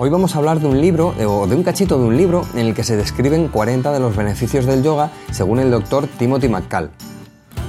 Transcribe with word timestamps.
Hoy 0.00 0.10
vamos 0.10 0.36
a 0.36 0.38
hablar 0.38 0.60
de 0.60 0.68
un 0.68 0.80
libro, 0.80 1.12
o 1.26 1.48
de 1.48 1.56
un 1.56 1.64
cachito 1.64 1.98
de 1.98 2.04
un 2.04 2.16
libro, 2.16 2.46
en 2.54 2.60
el 2.60 2.74
que 2.74 2.84
se 2.84 2.96
describen 2.96 3.48
40 3.48 3.90
de 3.90 3.98
los 3.98 4.14
beneficios 4.14 4.64
del 4.64 4.84
yoga 4.84 5.10
según 5.32 5.58
el 5.58 5.72
doctor 5.72 6.06
Timothy 6.06 6.48
McCall. 6.48 6.90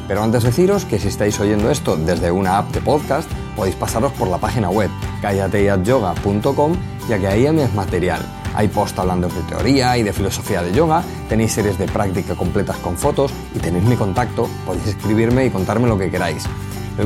Pero 0.07 0.21
antes 0.21 0.43
deciros 0.43 0.85
que 0.85 0.99
si 0.99 1.07
estáis 1.07 1.39
oyendo 1.39 1.71
esto 1.71 1.97
desde 1.97 2.29
una 2.29 2.59
app 2.59 2.71
de 2.71 2.81
podcast, 2.81 3.27
podéis 3.55 3.75
pasaros 3.75 4.11
por 4.11 4.27
la 4.27 4.37
página 4.37 4.69
web 4.69 4.91
callateyatyoga.com 5.23 6.73
ya 7.09 7.17
que 7.17 7.27
ahí 7.27 7.47
hay 7.47 7.55
más 7.55 7.73
material. 7.73 8.21
Hay 8.53 8.67
post 8.67 8.99
hablando 8.99 9.27
de 9.27 9.41
teoría 9.49 9.97
y 9.97 10.03
de 10.03 10.13
filosofía 10.13 10.61
de 10.61 10.71
yoga, 10.71 11.03
tenéis 11.27 11.53
series 11.53 11.79
de 11.79 11.87
práctica 11.87 12.35
completas 12.35 12.77
con 12.77 12.95
fotos 12.95 13.33
y 13.55 13.59
tenéis 13.59 13.85
mi 13.85 13.95
contacto, 13.95 14.47
podéis 14.67 14.85
escribirme 14.85 15.47
y 15.47 15.49
contarme 15.49 15.87
lo 15.87 15.97
que 15.97 16.11
queráis. 16.11 16.45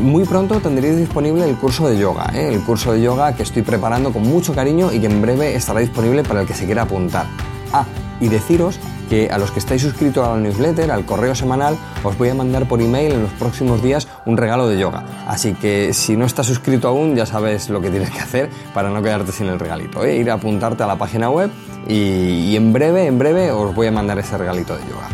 Muy 0.02 0.26
pronto 0.26 0.60
tendréis 0.60 0.98
disponible 0.98 1.48
el 1.48 1.56
curso 1.56 1.88
de 1.88 1.98
yoga, 1.98 2.32
¿eh? 2.34 2.54
el 2.54 2.62
curso 2.62 2.94
de 2.94 3.02
yoga 3.02 3.36
que 3.36 3.44
estoy 3.44 3.62
preparando 3.62 4.12
con 4.12 4.24
mucho 4.24 4.54
cariño 4.54 4.92
y 4.92 5.00
que 5.00 5.06
en 5.06 5.22
breve 5.22 5.56
estará 5.56 5.82
disponible 5.82 6.24
para 6.24 6.41
el 6.41 6.48
que 6.48 6.55
se 6.55 6.66
quiera 6.66 6.84
apuntar. 6.84 7.27
Ah, 7.72 7.85
y 8.20 8.27
deciros 8.27 8.80
que 9.10 9.30
a 9.30 9.38
los 9.38 9.52
que 9.52 9.60
estáis 9.60 9.84
suscritos 9.84 10.26
a 10.27 10.32
la 10.32 10.38
newsletter, 10.38 10.90
al 10.90 11.05
correo 11.05 11.35
semanal, 11.35 11.77
os 12.04 12.18
voy 12.18 12.30
a 12.30 12.34
mandar 12.34 12.68
por 12.68 12.82
email 12.82 13.12
en 13.12 13.22
los 13.22 13.32
próximos 13.34 13.84
días 13.84 14.08
un 14.26 14.35
regalo 14.35 14.68
de 14.68 14.80
yoga. 14.80 15.04
Así 15.27 15.54
que 15.54 15.94
si 15.94 16.18
no 16.18 16.26
estás 16.26 16.48
suscrito 16.48 16.88
aún, 16.88 17.16
ya 17.16 17.28
sabes 17.28 17.70
lo 17.70 17.80
que 17.80 17.91
tienes 17.91 18.10
que 18.10 18.20
hacer 18.20 18.50
para 18.74 18.90
no 18.90 19.04
quedarte 19.04 19.32
sin 19.32 19.48
el 19.48 19.60
regalito. 19.60 20.04
¿eh? 20.04 20.18
Ir 20.18 20.32
a 20.32 20.35
apuntarte 20.35 20.82
a 20.82 20.88
la 20.88 20.96
página 20.96 21.30
web 21.30 21.52
y, 21.88 21.94
y 21.94 22.55
en 22.55 22.74
breve, 22.74 23.05
en 23.05 23.20
breve 23.20 23.52
os 23.52 23.76
voy 23.76 23.88
a 23.88 23.91
mandar 23.91 24.18
ese 24.18 24.38
regalito 24.40 24.76
de 24.76 24.84
yoga. 24.85 25.10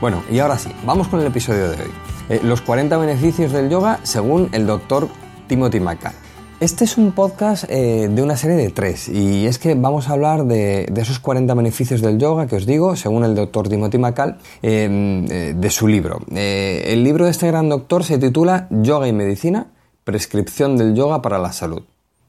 Bueno, 0.00 0.22
y 0.30 0.38
ahora 0.40 0.58
sí, 0.58 0.70
vamos 0.84 1.06
con 1.06 1.20
el 1.20 1.26
episodio 1.26 1.70
de 1.70 1.82
hoy. 1.82 2.13
Eh, 2.30 2.40
los 2.42 2.62
40 2.62 2.96
beneficios 2.96 3.52
del 3.52 3.68
yoga 3.68 4.00
según 4.02 4.48
el 4.52 4.66
doctor 4.66 5.08
Timothy 5.46 5.80
McCall. 5.80 6.14
Este 6.58 6.84
es 6.84 6.96
un 6.96 7.12
podcast 7.12 7.64
eh, 7.68 8.08
de 8.10 8.22
una 8.22 8.36
serie 8.36 8.56
de 8.56 8.70
tres 8.70 9.08
y 9.08 9.46
es 9.46 9.58
que 9.58 9.74
vamos 9.74 10.08
a 10.08 10.12
hablar 10.12 10.44
de, 10.44 10.90
esos 10.96 11.18
40 11.18 11.52
beneficios 11.52 12.00
del 12.00 12.18
yoga 12.18 12.46
que 12.46 12.56
os 12.56 12.64
digo, 12.64 12.96
según 12.96 13.24
el 13.24 13.34
doctor 13.34 13.68
Timothy 13.68 13.98
McCall, 13.98 14.38
eh, 14.62 15.54
de 15.54 15.70
su 15.70 15.86
libro. 15.86 16.20
el 16.34 17.04
libro 17.04 17.26
de 17.26 17.30
este 17.30 17.48
gran 17.48 17.68
doctor 17.68 18.04
se 18.04 18.16
titula 18.16 18.68
Yoga 18.70 19.06
y 19.06 19.12
Medicina, 19.12 19.66
prescripción 20.04 20.78
del 20.78 20.94
yoga 20.94 21.20
para 21.20 21.38
la 21.38 21.52
salud. 21.52 21.82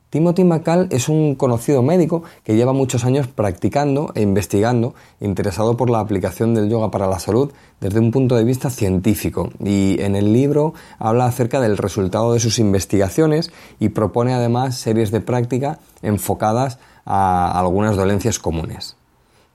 Timothy 0.09 0.43
McCall 0.43 0.87
es 0.91 1.09
un 1.09 1.35
conocido 1.35 1.81
médico 1.81 2.23
que 2.43 2.55
lleva 2.55 2.73
muchos 2.73 3.05
años 3.05 3.27
practicando 3.27 4.11
e 4.15 4.21
investigando, 4.21 4.95
interesado 5.19 5.75
por 5.75 5.89
la 5.89 5.99
aplicación 5.99 6.53
del 6.53 6.69
yoga 6.69 6.91
para 6.91 7.07
la 7.07 7.19
salud 7.19 7.51
desde 7.81 7.99
un 7.99 8.11
punto 8.11 8.35
de 8.35 8.43
vista 8.43 8.69
científico. 8.69 9.51
Y 9.63 9.97
en 9.99 10.15
el 10.15 10.31
libro 10.31 10.73
habla 10.99 11.25
acerca 11.25 11.59
del 11.59 11.77
resultado 11.77 12.33
de 12.33 12.39
sus 12.39 12.59
investigaciones 12.59 13.51
y 13.79 13.89
propone 13.89 14.33
además 14.33 14.77
series 14.77 15.11
de 15.11 15.21
práctica 15.21 15.79
enfocadas 16.01 16.79
a 17.05 17.59
algunas 17.59 17.95
dolencias 17.95 18.39
comunes. 18.39 18.95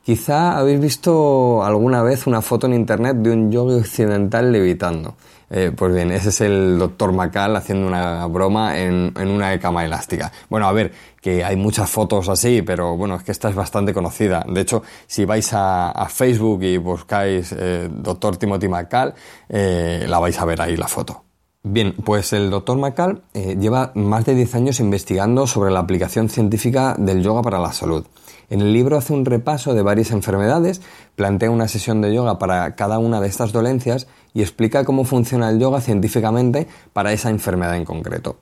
Quizá 0.02 0.58
habéis 0.58 0.80
visto 0.80 1.62
alguna 1.62 2.02
vez 2.02 2.26
una 2.26 2.40
foto 2.40 2.66
en 2.66 2.74
internet 2.74 3.16
de 3.16 3.32
un 3.32 3.52
yogi 3.52 3.74
occidental 3.74 4.50
levitando. 4.50 5.14
Eh, 5.50 5.72
pues 5.76 5.92
bien, 5.92 6.12
ese 6.12 6.28
es 6.28 6.40
el 6.40 6.78
doctor 6.78 7.12
Macal 7.12 7.56
haciendo 7.56 7.86
una 7.86 8.24
broma 8.26 8.78
en, 8.78 9.12
una 9.16 9.58
cama 9.58 9.84
elástica. 9.84 10.32
Bueno, 10.48 10.66
a 10.68 10.72
ver, 10.72 10.92
que 11.20 11.44
hay 11.44 11.56
muchas 11.56 11.90
fotos 11.90 12.28
así, 12.28 12.62
pero 12.62 12.96
bueno, 12.96 13.16
es 13.16 13.24
que 13.24 13.32
esta 13.32 13.50
es 13.50 13.54
bastante 13.54 13.92
conocida. 13.92 14.44
De 14.48 14.60
hecho, 14.60 14.82
si 15.06 15.24
vais 15.24 15.50
a, 15.52 16.06
Facebook 16.08 16.62
y 16.62 16.76
buscáis 16.78 17.52
eh, 17.58 17.88
doctor 17.90 18.36
Timothy 18.36 18.68
Macal, 18.68 19.14
eh, 19.48 20.06
la 20.08 20.18
vais 20.18 20.38
a 20.38 20.44
ver 20.44 20.62
ahí 20.62 20.76
la 20.76 20.88
foto. 20.88 21.29
Bien, 21.62 21.94
pues 22.04 22.32
el 22.32 22.48
doctor 22.48 22.78
Macal 22.78 23.22
lleva 23.34 23.92
más 23.94 24.24
de 24.24 24.34
10 24.34 24.54
años 24.54 24.80
investigando 24.80 25.46
sobre 25.46 25.70
la 25.70 25.80
aplicación 25.80 26.30
científica 26.30 26.96
del 26.98 27.22
yoga 27.22 27.42
para 27.42 27.58
la 27.58 27.74
salud. 27.74 28.06
En 28.48 28.62
el 28.62 28.72
libro 28.72 28.96
hace 28.96 29.12
un 29.12 29.26
repaso 29.26 29.74
de 29.74 29.82
varias 29.82 30.10
enfermedades, 30.10 30.80
plantea 31.16 31.50
una 31.50 31.68
sesión 31.68 32.00
de 32.00 32.14
yoga 32.14 32.38
para 32.38 32.74
cada 32.76 32.98
una 32.98 33.20
de 33.20 33.28
estas 33.28 33.52
dolencias 33.52 34.06
y 34.32 34.40
explica 34.40 34.84
cómo 34.86 35.04
funciona 35.04 35.50
el 35.50 35.60
yoga 35.60 35.82
científicamente 35.82 36.66
para 36.94 37.12
esa 37.12 37.28
enfermedad 37.28 37.76
en 37.76 37.84
concreto. 37.84 38.38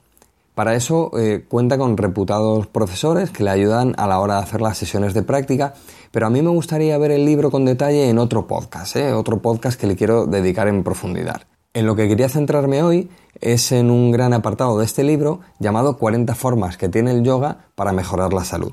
Para 0.54 0.76
eso 0.76 1.10
eh, 1.18 1.44
cuenta 1.48 1.76
con 1.76 1.96
reputados 1.96 2.68
profesores 2.68 3.30
que 3.30 3.42
le 3.42 3.50
ayudan 3.50 3.94
a 3.98 4.06
la 4.06 4.20
hora 4.20 4.36
de 4.36 4.42
hacer 4.42 4.60
las 4.60 4.78
sesiones 4.78 5.12
de 5.12 5.24
práctica, 5.24 5.74
pero 6.12 6.28
a 6.28 6.30
mí 6.30 6.40
me 6.40 6.50
gustaría 6.50 6.96
ver 6.98 7.10
el 7.10 7.24
libro 7.24 7.50
con 7.50 7.64
detalle 7.64 8.08
en 8.08 8.18
otro 8.18 8.46
podcast, 8.46 8.94
¿eh? 8.94 9.12
otro 9.12 9.42
podcast 9.42 9.78
que 9.78 9.88
le 9.88 9.96
quiero 9.96 10.26
dedicar 10.26 10.68
en 10.68 10.84
profundidad. 10.84 11.42
En 11.74 11.86
lo 11.86 11.94
que 11.94 12.08
quería 12.08 12.28
centrarme 12.28 12.82
hoy 12.82 13.08
es 13.40 13.70
en 13.70 13.90
un 13.90 14.10
gran 14.10 14.32
apartado 14.32 14.78
de 14.78 14.84
este 14.84 15.04
libro 15.04 15.40
llamado 15.60 15.96
40 15.96 16.34
formas 16.34 16.76
que 16.76 16.88
tiene 16.88 17.12
el 17.12 17.22
yoga 17.22 17.66
para 17.76 17.92
mejorar 17.92 18.32
la 18.32 18.44
salud. 18.44 18.72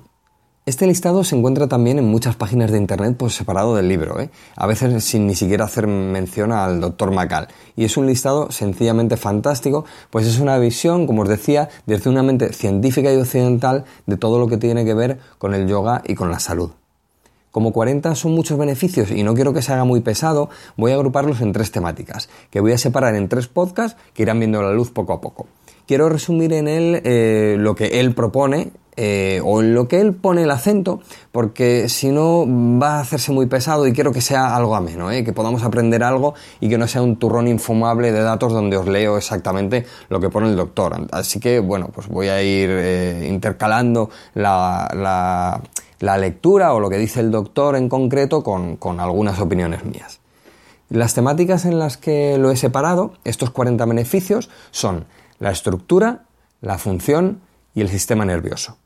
Este 0.65 0.87
listado 0.87 1.23
se 1.23 1.35
encuentra 1.35 1.67
también 1.67 1.99
en 1.99 2.05
muchas 2.05 2.35
páginas 2.35 2.71
de 2.71 2.79
internet 2.79 3.15
por 3.15 3.31
separado 3.31 3.75
del 3.75 3.89
libro, 3.89 4.19
¿eh? 4.19 4.31
a 4.55 4.65
veces 4.65 5.03
sin 5.03 5.27
ni 5.27 5.35
siquiera 5.35 5.65
hacer 5.65 5.85
mención 5.85 6.51
al 6.51 6.81
doctor 6.81 7.11
Macal. 7.11 7.49
Y 7.75 7.85
es 7.85 7.97
un 7.97 8.07
listado 8.07 8.49
sencillamente 8.49 9.17
fantástico, 9.17 9.85
pues 10.09 10.25
es 10.25 10.39
una 10.39 10.57
visión, 10.57 11.05
como 11.05 11.21
os 11.21 11.29
decía, 11.29 11.69
desde 11.85 12.09
una 12.09 12.23
mente 12.23 12.53
científica 12.53 13.13
y 13.13 13.17
occidental 13.17 13.85
de 14.07 14.17
todo 14.17 14.39
lo 14.39 14.47
que 14.47 14.57
tiene 14.57 14.83
que 14.83 14.95
ver 14.95 15.19
con 15.37 15.53
el 15.53 15.67
yoga 15.67 16.01
y 16.07 16.15
con 16.15 16.31
la 16.31 16.39
salud. 16.39 16.71
Como 17.55 17.71
40 17.71 18.15
son 18.15 18.33
muchos 18.33 18.57
beneficios 18.57 19.11
y 19.11 19.23
no 19.23 19.33
quiero 19.33 19.53
que 19.53 19.61
se 19.61 19.71
haga 19.71 19.85
muy 19.85 20.01
pesado, 20.01 20.49
voy 20.75 20.91
a 20.91 20.95
agruparlos 20.95 21.39
en 21.39 21.53
tres 21.53 21.71
temáticas, 21.71 22.27
que 22.49 22.59
voy 22.59 22.73
a 22.73 22.77
separar 22.77 23.15
en 23.15 23.29
tres 23.29 23.47
podcasts 23.47 23.97
que 24.13 24.23
irán 24.23 24.39
viendo 24.39 24.61
la 24.61 24.73
luz 24.73 24.91
poco 24.91 25.13
a 25.13 25.21
poco. 25.21 25.47
Quiero 25.87 26.09
resumir 26.09 26.51
en 26.51 26.67
él 26.67 27.01
eh, 27.05 27.55
lo 27.57 27.73
que 27.73 28.01
él 28.01 28.13
propone 28.13 28.73
eh, 28.97 29.41
o 29.43 29.61
en 29.61 29.73
lo 29.73 29.89
que 29.89 29.99
él 29.99 30.13
pone 30.13 30.43
el 30.43 30.51
acento, 30.51 31.01
porque 31.33 31.89
si 31.89 32.11
no 32.11 32.45
va 32.47 32.97
a 32.97 32.99
hacerse 33.01 33.33
muy 33.33 33.45
pesado 33.45 33.85
y 33.87 33.91
quiero 33.91 34.13
que 34.13 34.21
sea 34.21 34.55
algo 34.55 34.73
ameno, 34.73 35.11
¿eh? 35.11 35.25
que 35.25 35.33
podamos 35.33 35.63
aprender 35.63 36.01
algo 36.01 36.33
y 36.61 36.69
que 36.69 36.77
no 36.77 36.87
sea 36.87 37.01
un 37.01 37.17
turrón 37.17 37.49
infumable 37.49 38.13
de 38.13 38.21
datos 38.21 38.53
donde 38.53 38.77
os 38.77 38.87
leo 38.87 39.17
exactamente 39.17 39.85
lo 40.07 40.21
que 40.21 40.29
pone 40.29 40.47
el 40.47 40.55
doctor. 40.55 41.07
Así 41.11 41.41
que, 41.41 41.59
bueno, 41.59 41.89
pues 41.93 42.07
voy 42.07 42.29
a 42.29 42.41
ir 42.41 42.69
eh, 42.71 43.27
intercalando 43.29 44.09
la, 44.33 45.61
lectura 45.99 46.73
o 46.73 46.79
lo 46.79 46.89
que 46.89 46.97
dice 46.97 47.19
el 47.19 47.31
doctor 47.31 47.75
en 47.75 47.89
concreto 47.89 48.43
con, 48.43 48.77
con 48.77 48.99
algunas 48.99 49.39
opiniones 49.39 49.85
mías. 49.85 50.19
Las 50.89 51.13
temáticas 51.13 51.65
en 51.65 51.79
las 51.79 51.97
que 51.97 52.37
lo 52.37 52.51
he 52.51 52.55
separado, 52.55 53.13
estos 53.23 53.49
40 53.49 53.85
beneficios, 53.85 54.49
son 54.71 55.05
la 55.39 55.51
estructura, 55.51 56.25
la 56.61 56.77
función 56.77 57.41
y 57.73 57.81
el 57.81 57.89
sistema 57.89 58.25
nervioso. 58.25 58.77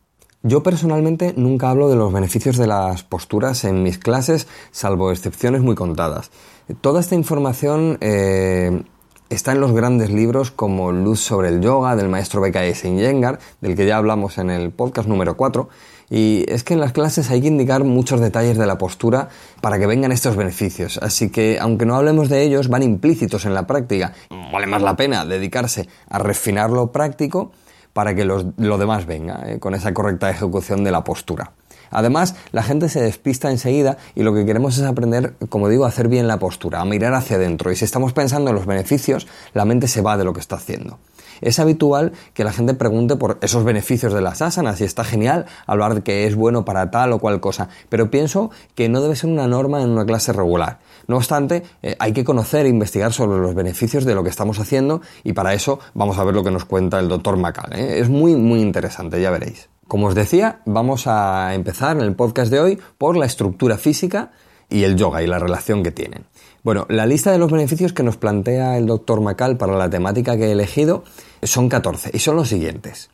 Yo 0.41 0.63
personalmente 0.63 1.33
nunca 1.35 1.69
hablo 1.69 1.89
de 1.89 1.97
los 1.97 2.13
beneficios 2.13 2.55
de 2.55 2.65
las 2.65 3.03
posturas 3.03 3.65
en 3.65 3.83
mis 3.83 3.97
clases, 3.97 4.47
salvo 4.71 5.11
excepciones 5.11 5.61
muy 5.61 5.75
contadas. 5.75 6.31
Toda 6.79 7.01
esta 7.01 7.15
información 7.15 7.97
eh, 7.99 8.83
está 9.29 9.51
en 9.51 9.59
los 9.59 9.73
grandes 9.73 10.11
libros 10.11 10.51
como 10.51 10.93
Luz 10.93 11.19
sobre 11.19 11.49
el 11.49 11.59
yoga 11.59 11.97
del 11.97 12.07
maestro 12.07 12.39
B.K. 12.39 12.71
Yengar, 12.71 13.39
del 13.59 13.75
que 13.75 13.85
ya 13.85 13.97
hablamos 13.97 14.37
en 14.37 14.49
el 14.49 14.71
podcast 14.71 15.09
número 15.09 15.35
4. 15.35 15.67
Y 16.09 16.45
es 16.47 16.63
que 16.63 16.73
en 16.73 16.79
las 16.79 16.91
clases 16.91 17.29
hay 17.29 17.41
que 17.41 17.47
indicar 17.47 17.83
muchos 17.83 18.19
detalles 18.19 18.57
de 18.57 18.65
la 18.65 18.77
postura 18.77 19.29
para 19.61 19.77
que 19.77 19.85
vengan 19.85 20.11
estos 20.11 20.35
beneficios. 20.35 20.99
Así 21.01 21.29
que, 21.29 21.59
aunque 21.59 21.85
no 21.85 21.95
hablemos 21.95 22.29
de 22.29 22.41
ellos, 22.41 22.67
van 22.67 22.83
implícitos 22.83 23.45
en 23.45 23.53
la 23.53 23.67
práctica. 23.67 24.13
Vale 24.51 24.67
más 24.67 24.81
la 24.81 24.95
pena 24.95 25.25
dedicarse 25.25 25.87
a 26.09 26.19
refinar 26.19 26.69
lo 26.71 26.91
práctico 26.91 27.51
para 27.93 28.15
que 28.15 28.25
lo 28.25 28.77
demás 28.77 29.05
venga, 29.05 29.43
eh, 29.47 29.59
con 29.59 29.75
esa 29.75 29.93
correcta 29.93 30.29
ejecución 30.29 30.83
de 30.83 30.91
la 30.91 31.03
postura. 31.03 31.51
Además, 31.91 32.35
la 32.51 32.63
gente 32.63 32.89
se 32.89 33.01
despista 33.01 33.51
enseguida 33.51 33.97
y 34.15 34.23
lo 34.23 34.33
que 34.33 34.45
queremos 34.45 34.77
es 34.77 34.83
aprender, 34.83 35.35
como 35.49 35.69
digo, 35.69 35.85
a 35.85 35.89
hacer 35.89 36.07
bien 36.07 36.27
la 36.27 36.39
postura, 36.39 36.81
a 36.81 36.85
mirar 36.85 37.13
hacia 37.13 37.37
adentro. 37.37 37.71
Y 37.71 37.75
si 37.75 37.85
estamos 37.85 38.13
pensando 38.13 38.49
en 38.49 38.55
los 38.55 38.65
beneficios, 38.65 39.27
la 39.53 39.65
mente 39.65 39.87
se 39.87 40.01
va 40.01 40.17
de 40.17 40.23
lo 40.23 40.33
que 40.33 40.39
está 40.39 40.55
haciendo. 40.55 40.99
Es 41.41 41.59
habitual 41.59 42.13
que 42.33 42.43
la 42.43 42.51
gente 42.51 42.73
pregunte 42.73 43.15
por 43.15 43.37
esos 43.41 43.63
beneficios 43.63 44.13
de 44.13 44.21
las 44.21 44.41
asanas 44.41 44.81
y 44.81 44.83
está 44.83 45.03
genial 45.03 45.45
hablar 45.65 45.95
de 45.95 46.01
que 46.01 46.27
es 46.27 46.35
bueno 46.35 46.65
para 46.65 46.91
tal 46.91 47.13
o 47.13 47.19
cual 47.19 47.39
cosa, 47.39 47.69
pero 47.87 48.11
pienso 48.11 48.51
que 48.75 48.89
no 48.89 49.01
debe 49.01 49.15
ser 49.15 49.29
una 49.29 49.47
norma 49.47 49.81
en 49.81 49.89
una 49.89 50.05
clase 50.05 50.33
regular. 50.33 50.79
No 51.07 51.17
obstante, 51.17 51.63
eh, 51.81 51.95
hay 51.99 52.13
que 52.13 52.23
conocer 52.23 52.65
e 52.65 52.69
investigar 52.69 53.13
sobre 53.13 53.39
los 53.39 53.55
beneficios 53.55 54.05
de 54.05 54.15
lo 54.15 54.23
que 54.23 54.29
estamos 54.29 54.59
haciendo 54.59 55.01
y 55.23 55.33
para 55.33 55.53
eso 55.53 55.79
vamos 55.93 56.17
a 56.17 56.23
ver 56.23 56.35
lo 56.35 56.43
que 56.43 56.51
nos 56.51 56.65
cuenta 56.65 56.99
el 56.99 57.07
doctor 57.07 57.37
Macal. 57.37 57.73
¿eh? 57.73 57.99
Es 57.99 58.09
muy, 58.09 58.35
muy 58.35 58.61
interesante, 58.61 59.21
ya 59.21 59.31
veréis. 59.31 59.69
Como 59.89 60.05
os 60.05 60.13
decía, 60.13 60.61
vamos 60.67 61.07
a 61.07 61.55
empezar 61.55 61.97
en 61.97 62.03
el 62.03 62.15
podcast 62.15 62.51
de 62.51 62.59
hoy 62.59 62.79
por 62.99 63.17
la 63.17 63.25
estructura 63.25 63.75
física 63.79 64.31
y 64.69 64.83
el 64.83 64.95
yoga 64.95 65.23
y 65.23 65.25
la 65.25 65.39
relación 65.39 65.81
que 65.81 65.89
tienen. 65.89 66.25
Bueno, 66.61 66.85
la 66.89 67.07
lista 67.07 67.31
de 67.31 67.39
los 67.39 67.51
beneficios 67.51 67.91
que 67.91 68.03
nos 68.03 68.15
plantea 68.15 68.77
el 68.77 68.85
doctor 68.85 69.19
Macal 69.19 69.57
para 69.57 69.75
la 69.75 69.89
temática 69.89 70.37
que 70.37 70.45
he 70.45 70.51
elegido 70.51 71.03
son 71.41 71.69
14 71.69 72.11
y 72.13 72.19
son 72.19 72.35
los 72.35 72.49
siguientes. 72.49 73.09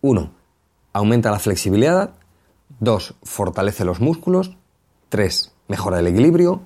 1. 0.00 0.30
Aumenta 0.94 1.30
la 1.30 1.38
flexibilidad. 1.38 2.14
2. 2.80 3.16
Fortalece 3.22 3.84
los 3.84 4.00
músculos. 4.00 4.56
3. 5.10 5.52
Mejora 5.68 6.00
el 6.00 6.06
equilibrio. 6.06 6.62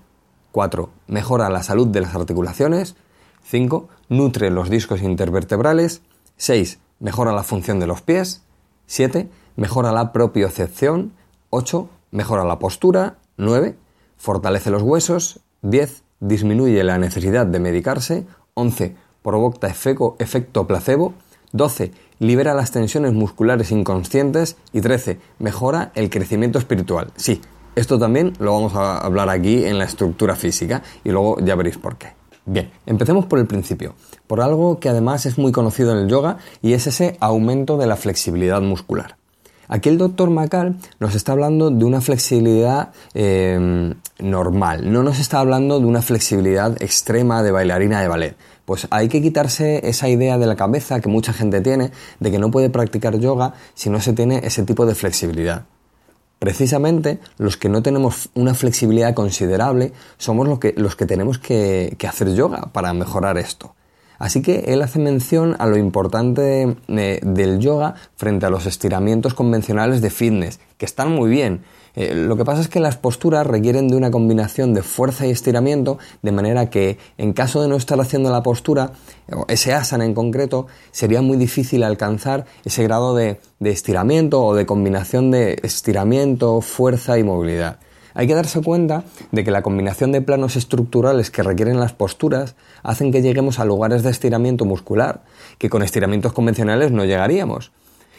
4. 0.52 0.88
Mejora 1.08 1.50
la 1.50 1.64
salud 1.64 1.88
de 1.88 2.00
las 2.00 2.14
articulaciones. 2.14 2.94
5. 3.42 3.88
Nutre 4.08 4.52
los 4.52 4.70
discos 4.70 5.02
intervertebrales. 5.02 6.02
6. 6.36 6.78
Mejora 7.00 7.32
la 7.32 7.42
función 7.42 7.80
de 7.80 7.88
los 7.88 8.02
pies. 8.02 8.44
7. 8.86 9.28
Mejora 9.56 9.92
la 9.92 10.12
propiocepción. 10.12 11.12
8. 11.50 11.88
Mejora 12.10 12.44
la 12.44 12.58
postura. 12.58 13.18
9. 13.36 13.76
Fortalece 14.16 14.70
los 14.70 14.82
huesos. 14.82 15.40
10. 15.62 16.02
Disminuye 16.20 16.82
la 16.84 16.98
necesidad 16.98 17.46
de 17.46 17.60
medicarse. 17.60 18.26
11. 18.54 18.96
Provoca 19.22 19.68
efecto 19.68 20.66
placebo. 20.66 21.14
12. 21.52 21.92
Libera 22.18 22.54
las 22.54 22.70
tensiones 22.70 23.12
musculares 23.12 23.72
inconscientes. 23.72 24.56
Y 24.72 24.80
13. 24.80 25.20
Mejora 25.38 25.92
el 25.94 26.10
crecimiento 26.10 26.58
espiritual. 26.58 27.12
Sí, 27.16 27.40
esto 27.74 27.98
también 27.98 28.34
lo 28.38 28.52
vamos 28.52 28.74
a 28.74 28.98
hablar 28.98 29.30
aquí 29.30 29.64
en 29.64 29.78
la 29.78 29.84
estructura 29.84 30.36
física 30.36 30.82
y 31.04 31.10
luego 31.10 31.38
ya 31.40 31.54
veréis 31.54 31.78
por 31.78 31.96
qué. 31.96 32.21
Bien, 32.44 32.70
empecemos 32.86 33.26
por 33.26 33.38
el 33.38 33.46
principio, 33.46 33.94
por 34.26 34.40
algo 34.40 34.80
que 34.80 34.88
además 34.88 35.26
es 35.26 35.38
muy 35.38 35.52
conocido 35.52 35.92
en 35.92 35.98
el 35.98 36.08
yoga 36.08 36.38
y 36.60 36.72
es 36.72 36.88
ese 36.88 37.16
aumento 37.20 37.76
de 37.76 37.86
la 37.86 37.96
flexibilidad 37.96 38.60
muscular. 38.60 39.16
Aquí 39.68 39.88
el 39.88 39.96
doctor 39.96 40.28
Macal 40.28 40.76
nos 40.98 41.14
está 41.14 41.32
hablando 41.32 41.70
de 41.70 41.84
una 41.84 42.00
flexibilidad 42.00 42.90
em, 43.14 43.94
normal, 44.18 44.92
no 44.92 45.04
nos 45.04 45.20
está 45.20 45.38
hablando 45.38 45.78
de 45.78 45.86
una 45.86 46.02
flexibilidad 46.02 46.82
extrema 46.82 47.44
de 47.44 47.52
bailarina 47.52 48.02
de 48.02 48.08
ballet. 48.08 48.36
Pues 48.64 48.88
hay 48.90 49.08
que 49.08 49.22
quitarse 49.22 49.88
esa 49.88 50.08
idea 50.08 50.36
de 50.36 50.46
la 50.46 50.56
cabeza 50.56 51.00
que 51.00 51.08
mucha 51.08 51.32
gente 51.32 51.60
tiene 51.60 51.90
de 52.18 52.30
que 52.30 52.38
no 52.38 52.50
puede 52.50 52.70
practicar 52.70 53.18
yoga 53.18 53.54
si 53.74 53.88
no 53.88 54.00
se 54.00 54.12
tiene 54.12 54.40
ese 54.44 54.64
tipo 54.64 54.84
de 54.84 54.94
flexibilidad. 54.94 55.64
Precisamente 56.42 57.20
los 57.38 57.56
que 57.56 57.68
no 57.68 57.84
tenemos 57.84 58.28
una 58.34 58.54
flexibilidad 58.54 59.14
considerable 59.14 59.92
somos 60.18 60.48
los 60.48 60.58
que, 60.58 60.74
los 60.76 60.96
que 60.96 61.06
tenemos 61.06 61.38
que 61.38 61.96
hacer 62.08 62.34
yoga 62.34 62.70
para 62.72 62.92
mejorar 62.94 63.38
esto. 63.38 63.76
Así 64.22 64.40
que 64.40 64.64
él 64.68 64.82
hace 64.82 65.00
mención 65.00 65.56
a 65.58 65.66
lo 65.66 65.76
importante 65.76 66.76
eh, 66.88 67.20
del 67.24 67.58
yoga 67.58 67.94
frente 68.14 68.46
a 68.46 68.50
los 68.50 68.66
estiramientos 68.66 69.34
convencionales 69.34 70.00
de 70.00 70.10
fitness, 70.10 70.60
que 70.78 70.84
están 70.84 71.10
muy 71.10 71.28
bien. 71.28 71.62
Eh, 71.94 72.14
lo 72.14 72.36
que 72.36 72.44
pasa 72.44 72.60
es 72.60 72.68
que 72.68 72.80
las 72.80 72.96
posturas 72.96 73.46
requieren 73.46 73.88
de 73.88 73.96
una 73.96 74.10
combinación 74.10 74.74
de 74.74 74.82
fuerza 74.82 75.26
y 75.26 75.30
estiramiento, 75.30 75.98
de 76.22 76.32
manera 76.32 76.70
que 76.70 76.98
en 77.18 77.32
caso 77.32 77.60
de 77.62 77.68
no 77.68 77.76
estar 77.76 78.00
haciendo 78.00 78.30
la 78.30 78.42
postura, 78.42 78.92
ese 79.48 79.74
asana 79.74 80.04
en 80.04 80.14
concreto, 80.14 80.66
sería 80.90 81.22
muy 81.22 81.36
difícil 81.36 81.82
alcanzar 81.82 82.46
ese 82.64 82.82
grado 82.82 83.14
de 83.14 83.38
estiramiento 83.60 84.44
o 84.44 84.54
de 84.54 84.66
combinación 84.66 85.30
de 85.30 85.58
estiramiento, 85.62 86.60
fuerza 86.60 87.18
y 87.18 87.24
movilidad. 87.24 87.78
Hay 88.14 88.26
que 88.26 88.34
darse 88.34 88.60
cuenta 88.60 89.04
de 89.30 89.42
que 89.42 89.50
la 89.50 89.62
combinación 89.62 90.12
de 90.12 90.20
planos 90.20 90.56
estructurales 90.56 91.30
que 91.30 91.42
requieren 91.42 91.80
las 91.80 91.92
posturas 91.92 92.56
hacen 92.82 93.10
que 93.10 93.22
lleguemos 93.22 93.58
a 93.58 93.64
lugares 93.64 94.02
de 94.02 94.10
estiramiento 94.10 94.64
muscular 94.64 95.22
que 95.58 95.70
con 95.70 95.82
estiramientos 95.82 96.32
convencionales 96.32 96.92
no 96.92 97.04
llegaríamos, 97.04 97.72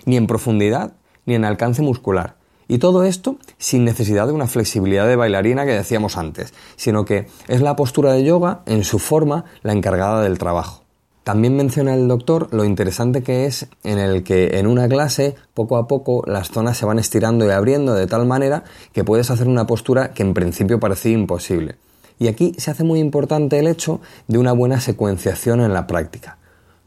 ni 0.06 0.18
en 0.18 0.28
profundidad 0.28 0.94
ni 1.26 1.36
en 1.36 1.46
alcance 1.46 1.82
muscular. 1.82 2.43
Y 2.68 2.78
todo 2.78 3.04
esto 3.04 3.38
sin 3.58 3.86
necesidad 3.86 4.28
de 4.28 4.34
una 4.34 4.48
flexibilidad 4.48 5.08
de 5.08 5.16
bailarina 5.16 5.66
que 5.66 5.74
decíamos 5.74 6.18
antes, 6.18 6.54
sino 6.76 7.06
que 7.06 7.28
es 7.48 7.62
la 7.62 7.76
postura 7.76 8.14
de 8.14 8.24
yoga 8.24 8.62
en 8.66 8.84
su 8.84 9.00
forma 9.00 9.46
la 9.62 9.74
encargada 9.74 10.22
del 10.22 10.38
trabajo. 10.38 10.84
También 11.24 11.56
menciona 11.56 11.94
el 11.94 12.10
doctor 12.10 12.50
lo 12.52 12.66
interesante 12.66 13.24
que 13.24 13.46
es 13.46 13.68
en 13.84 13.98
el 13.98 14.24
que 14.24 14.60
en 14.60 14.68
una 14.68 14.90
clase 14.90 15.36
poco 15.54 15.78
a 15.78 15.88
poco 15.88 16.24
las 16.28 16.50
zonas 16.50 16.78
se 16.78 16.86
van 16.86 17.00
estirando 17.00 17.46
y 17.46 17.52
abriendo 17.52 17.94
de 17.94 18.08
tal 18.08 18.26
manera 18.26 18.66
que 18.92 19.06
puedes 19.06 19.32
hacer 19.32 19.48
una 19.48 19.66
postura 19.66 20.12
que 20.12 20.24
en 20.24 20.34
principio 20.34 20.82
parecía 20.82 21.14
imposible. 21.14 21.78
Y 22.20 22.28
aquí 22.28 22.54
se 22.58 22.72
hace 22.72 22.84
muy 22.84 23.00
importante 23.00 23.58
el 23.58 23.68
hecho 23.68 24.02
de 24.28 24.38
una 24.38 24.52
buena 24.52 24.82
secuenciación 24.82 25.62
en 25.62 25.74
la 25.74 25.88
práctica. 25.88 26.38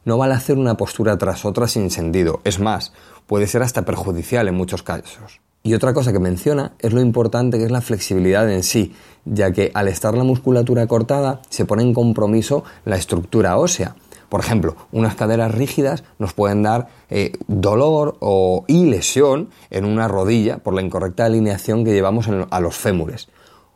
No 0.05 0.19
vale 0.19 0.35
hacer 0.35 0.59
una 0.59 0.77
postura 0.77 1.17
tras 1.17 1.47
otra 1.47 1.67
sin 1.67 1.91
sentido, 1.91 2.41
es 2.45 2.61
más, 2.61 2.93
puede 3.27 3.47
ser 3.47 3.63
hasta 3.63 3.87
perjudicial 3.87 4.49
en 4.49 4.55
muchos 4.55 4.83
casos. 4.83 5.41
Y 5.67 5.75
otra 5.75 5.93
cosa 5.93 6.13
que 6.13 6.21
menciona 6.21 6.75
es 6.79 6.93
lo 6.93 7.01
importante 7.01 7.59
que 7.59 7.65
es 7.65 7.73
la 7.73 7.81
flexibilidad 7.81 8.49
en 8.49 8.63
sí, 8.63 8.95
ya 9.25 9.51
que 9.51 9.73
al 9.75 9.89
estar 9.89 10.17
la 10.17 10.23
musculatura 10.23 10.87
cortada 10.87 11.43
se 11.51 11.65
pone 11.65 11.83
en 11.83 11.93
compromiso 11.93 12.63
la 12.85 12.95
estructura 12.95 13.59
ósea 13.59 13.97
por 14.29 14.41
ejemplo, 14.41 14.77
unas 14.93 15.15
caderas 15.15 15.55
rígidas 15.55 16.05
nos 16.19 16.33
pueden 16.33 16.63
dar 16.63 16.89
eh, 17.11 17.33
dolor 17.47 18.17
o, 18.21 18.65
y 18.67 18.87
lesión 18.87 19.51
en 19.71 19.85
una 19.85 20.09
rodilla 20.09 20.59
por 20.59 20.75
la 20.75 20.83
incorrecta 20.83 21.25
alineación 21.25 21.85
que 21.85 21.93
llevamos 21.93 22.29
a 22.29 22.61
los 22.61 22.77
fémures. 22.77 23.29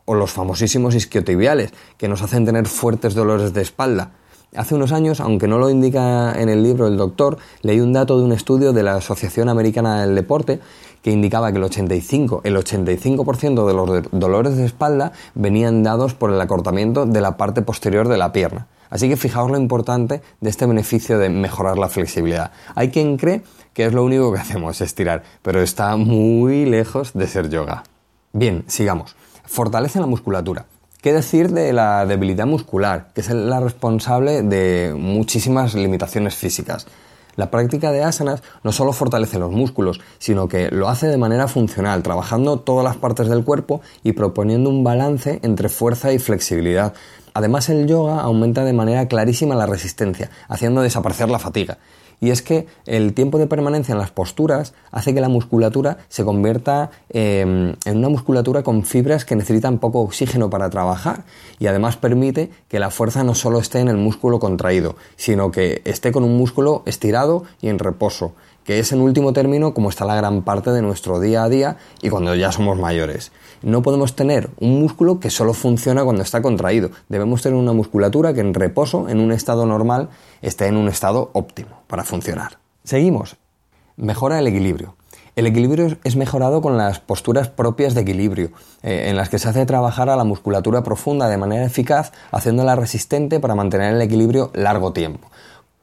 O 0.06 0.14
los 0.14 0.32
famosísimos 0.32 0.96
isquiotibiales, 0.96 1.72
que 1.96 2.08
nos 2.08 2.22
hacen 2.22 2.44
tener 2.44 2.66
fuertes 2.66 3.14
dolores 3.14 3.52
de 3.52 3.62
espalda. 3.62 4.12
Hace 4.56 4.75
unos 4.75 4.90
años, 4.90 5.20
aunque 5.20 5.46
no 5.46 5.58
lo 5.58 5.70
indica 5.70 6.32
en 6.32 6.48
el 6.48 6.64
libro 6.64 6.88
el 6.88 6.96
doctor, 6.96 7.38
leí 7.62 7.78
un 7.78 7.92
dato 7.92 8.19
de 8.19 8.25
un 8.25 8.32
estudio 8.32 8.72
de 8.72 8.82
la 8.82 8.96
Asociación 8.96 9.48
Americana 9.48 10.00
del 10.00 10.16
Deporte 10.16 10.58
que 11.02 11.11
indicaba 11.11 11.50
que 11.50 11.58
el 11.58 11.64
85, 11.64 12.43
el 12.44 12.56
85% 12.56 13.67
de 13.67 13.75
los 13.75 14.11
dolores 14.12 14.56
de 14.56 14.67
espalda 14.67 15.12
venían 15.35 15.82
dados 15.82 16.14
por 16.14 16.31
el 16.31 16.41
acortamiento 16.41 17.06
de 17.06 17.20
la 17.20 17.37
parte 17.37 17.62
posterior 17.62 18.08
de 18.08 18.19
la 18.19 18.32
pierna. 18.32 18.67
Así 18.91 19.08
que 19.08 19.17
fijaos 19.17 19.50
lo 19.50 19.56
importante 19.56 20.20
de 20.41 20.50
este 20.50 20.67
beneficio 20.67 21.19
de 21.19 21.31
mejorar 21.31 21.79
la 21.79 21.88
flexibilidad. 21.88 22.50
Hay 22.75 22.91
quien 22.91 23.17
cree 23.17 23.43
que 23.73 23.87
es 23.87 23.93
lo 23.93 24.05
único 24.05 24.32
que 24.32 24.41
hacemos, 24.41 24.81
estirar, 24.81 25.23
pero 25.43 25.62
está 25.62 25.97
muy 25.97 26.67
lejos 26.67 27.12
de 27.14 27.26
ser 27.29 27.49
yoga. 27.49 27.85
Bien, 28.32 28.64
sigamos. 28.67 29.17
Fortalece 29.44 30.00
la 30.00 30.06
musculatura. 30.06 30.67
¿Qué 31.00 31.12
decir 31.12 31.50
de 31.50 31.73
la 31.73 32.05
debilidad 32.05 32.47
muscular, 32.47 33.08
que 33.14 33.23
es 33.23 33.31
la 33.31 33.61
responsable 33.61 34.43
de 34.43 34.94
muchísimas 34.94 35.75
limitaciones 35.75 36.35
físicas? 36.35 36.87
La 37.40 37.50
práctica 37.50 37.90
de 37.90 38.04
asanas 38.04 38.42
no 38.62 38.70
solo 38.70 38.92
fortalece 38.92 39.38
los 39.38 39.50
músculos, 39.50 39.99
sino 40.18 40.47
que 40.47 40.70
lo 40.70 40.90
hace 40.90 41.06
de 41.06 41.16
manera 41.16 41.49
funcional, 41.49 42.02
trabajando 42.02 42.61
todas 42.61 42.85
las 42.85 42.99
partes 42.99 43.30
del 43.30 43.44
cuerpo 43.44 43.80
y 44.02 44.12
proponiendo 44.12 44.68
un 44.68 44.85
balance 44.85 45.40
entre 45.42 45.70
fuerza 45.70 46.12
y 46.12 46.18
flexibilidad, 46.18 46.92
Además, 47.32 47.68
el 47.68 47.87
yoga 47.87 48.20
aumenta 48.20 48.64
de 48.64 48.73
manera 48.73 49.06
clarísima 49.06 49.54
la 49.54 49.64
resistencia, 49.64 50.30
haciendo 50.49 50.82
desaparecer 50.82 51.30
la 51.30 51.38
fatiga. 51.38 51.78
Y 52.21 52.31
es 52.31 52.43
que 52.43 52.67
el 52.87 53.15
tiempo 53.15 53.39
de 53.39 53.47
permanencia 53.47 53.93
en 53.93 53.99
las 53.99 54.11
posturas 54.11 54.75
hace 54.91 55.15
que 55.15 55.21
la 55.21 55.29
musculatura 55.29 55.99
se 56.09 56.25
convierta 56.25 56.91
em, 57.09 57.75
en 57.85 57.97
una 57.97 58.09
musculatura 58.09 58.62
con 58.62 58.85
fibras 58.85 59.25
que 59.25 59.37
necesitan 59.37 59.79
poco 59.79 60.00
oxígeno 60.00 60.50
para 60.50 60.69
trabajar 60.71 61.25
y 61.59 61.67
además 61.67 61.97
permite 61.97 62.50
que 62.69 62.79
la 62.79 62.91
fuerza 62.91 63.25
no 63.25 63.35
solo 63.35 63.59
esté 63.59 63.81
en 63.81 63.89
el 63.89 63.97
músculo 63.97 64.39
contraído, 64.39 64.97
sino 65.17 65.50
que 65.50 65.83
esté 65.85 66.12
con 66.12 66.25
un 66.25 66.37
músculo 66.37 66.83
estirado 66.87 67.45
y 67.61 67.69
en 67.69 67.79
reposo, 67.79 68.33
que 68.71 68.79
es 68.79 68.93
en 68.93 69.00
último 69.00 69.33
término 69.33 69.75
como 69.75 69.89
está 69.89 70.05
la 70.05 70.15
gran 70.15 70.43
parte 70.43 70.71
de 70.71 70.81
nuestro 70.81 71.19
día 71.19 71.43
a 71.43 71.49
día 71.49 71.77
y 72.03 72.09
cuando 72.09 72.37
ya 72.37 72.53
somos 72.53 72.79
mayores. 72.79 73.33
No 73.62 73.83
podemos 73.83 74.15
tener 74.15 74.50
un 74.61 74.79
músculo 74.79 75.19
que 75.19 75.29
solo 75.29 75.55
funciona 75.55 76.05
cuando 76.05 76.23
está 76.23 76.41
contraído. 76.41 76.93
Debemos 77.09 77.43
tener 77.43 77.59
una 77.59 77.73
musculatura 77.73 78.33
que 78.33 78.39
en 78.39 78.55
reposo, 78.55 79.09
en 79.09 79.19
un 79.19 79.33
estado 79.33 79.67
normal, 79.67 80.11
esté 80.41 80.69
en 80.69 80.77
un 80.77 80.87
estado 80.87 81.31
óptimo 81.33 81.83
para 81.89 82.05
funcionar. 82.05 82.59
Seguimos. 82.85 83.39
Mejora 83.97 84.39
el 84.39 84.47
equilibrio. 84.47 84.95
El 85.35 85.49
equilibrio 85.49 85.97
es 86.05 86.15
mejorado 86.15 86.62
con 86.62 86.77
las 86.77 87.00
posturas 87.00 87.49
propias 87.49 87.95
de 87.95 88.03
equilibrio, 88.03 88.50
eh, 88.85 89.07
en 89.09 89.17
las 89.17 89.31
que 89.31 89.41
se 89.41 89.49
hace 89.49 89.67
trabajar 89.67 90.09
a 90.11 90.17
la 90.17 90.23
musculatura 90.23 90.85
profunda 90.85 91.29
de 91.29 91.39
manera 91.39 91.65
eficaz, 91.65 92.12
haciéndola 92.31 92.77
resistente 92.77 93.41
para 93.41 93.57
mantener 93.57 93.95
el 93.95 94.03
equilibrio 94.03 94.53
largo 94.55 94.93
tiempo. 94.93 95.29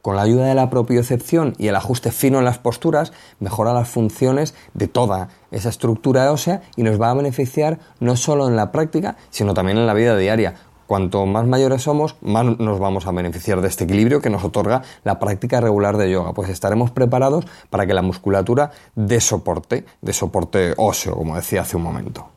Con 0.08 0.16
la 0.16 0.22
ayuda 0.22 0.46
de 0.46 0.54
la 0.54 0.70
propiocepción 0.70 1.54
y 1.58 1.66
el 1.66 1.76
ajuste 1.76 2.10
fino 2.10 2.38
en 2.38 2.46
las 2.46 2.56
posturas, 2.56 3.12
mejora 3.40 3.74
las 3.74 3.90
funciones 3.90 4.54
de 4.72 4.88
toda 4.88 5.28
esa 5.50 5.68
estructura 5.68 6.32
ósea 6.32 6.62
y 6.76 6.82
nos 6.82 6.98
va 6.98 7.10
a 7.10 7.14
beneficiar 7.14 7.78
no 8.00 8.16
solo 8.16 8.48
en 8.48 8.56
la 8.56 8.72
práctica, 8.72 9.18
sino 9.28 9.52
también 9.52 9.76
en 9.76 9.86
la 9.86 9.92
vida 9.92 10.16
diaria. 10.16 10.54
Cuanto 10.86 11.26
más 11.26 11.46
mayores 11.46 11.82
somos, 11.82 12.16
más 12.22 12.58
nos 12.58 12.78
vamos 12.78 13.06
a 13.06 13.12
beneficiar 13.12 13.60
de 13.60 13.68
este 13.68 13.84
equilibrio 13.84 14.22
que 14.22 14.30
nos 14.30 14.42
otorga 14.44 14.80
la 15.04 15.18
práctica 15.18 15.60
regular 15.60 15.98
de 15.98 16.10
yoga, 16.10 16.32
pues 16.32 16.48
estaremos 16.48 16.90
preparados 16.90 17.44
para 17.68 17.86
que 17.86 17.92
la 17.92 18.00
musculatura 18.00 18.70
dé 18.94 19.20
soporte, 19.20 19.84
de 20.00 20.12
soporte 20.14 20.72
óseo, 20.78 21.16
como 21.16 21.36
decía 21.36 21.60
hace 21.60 21.76
un 21.76 21.82
momento. 21.82 22.30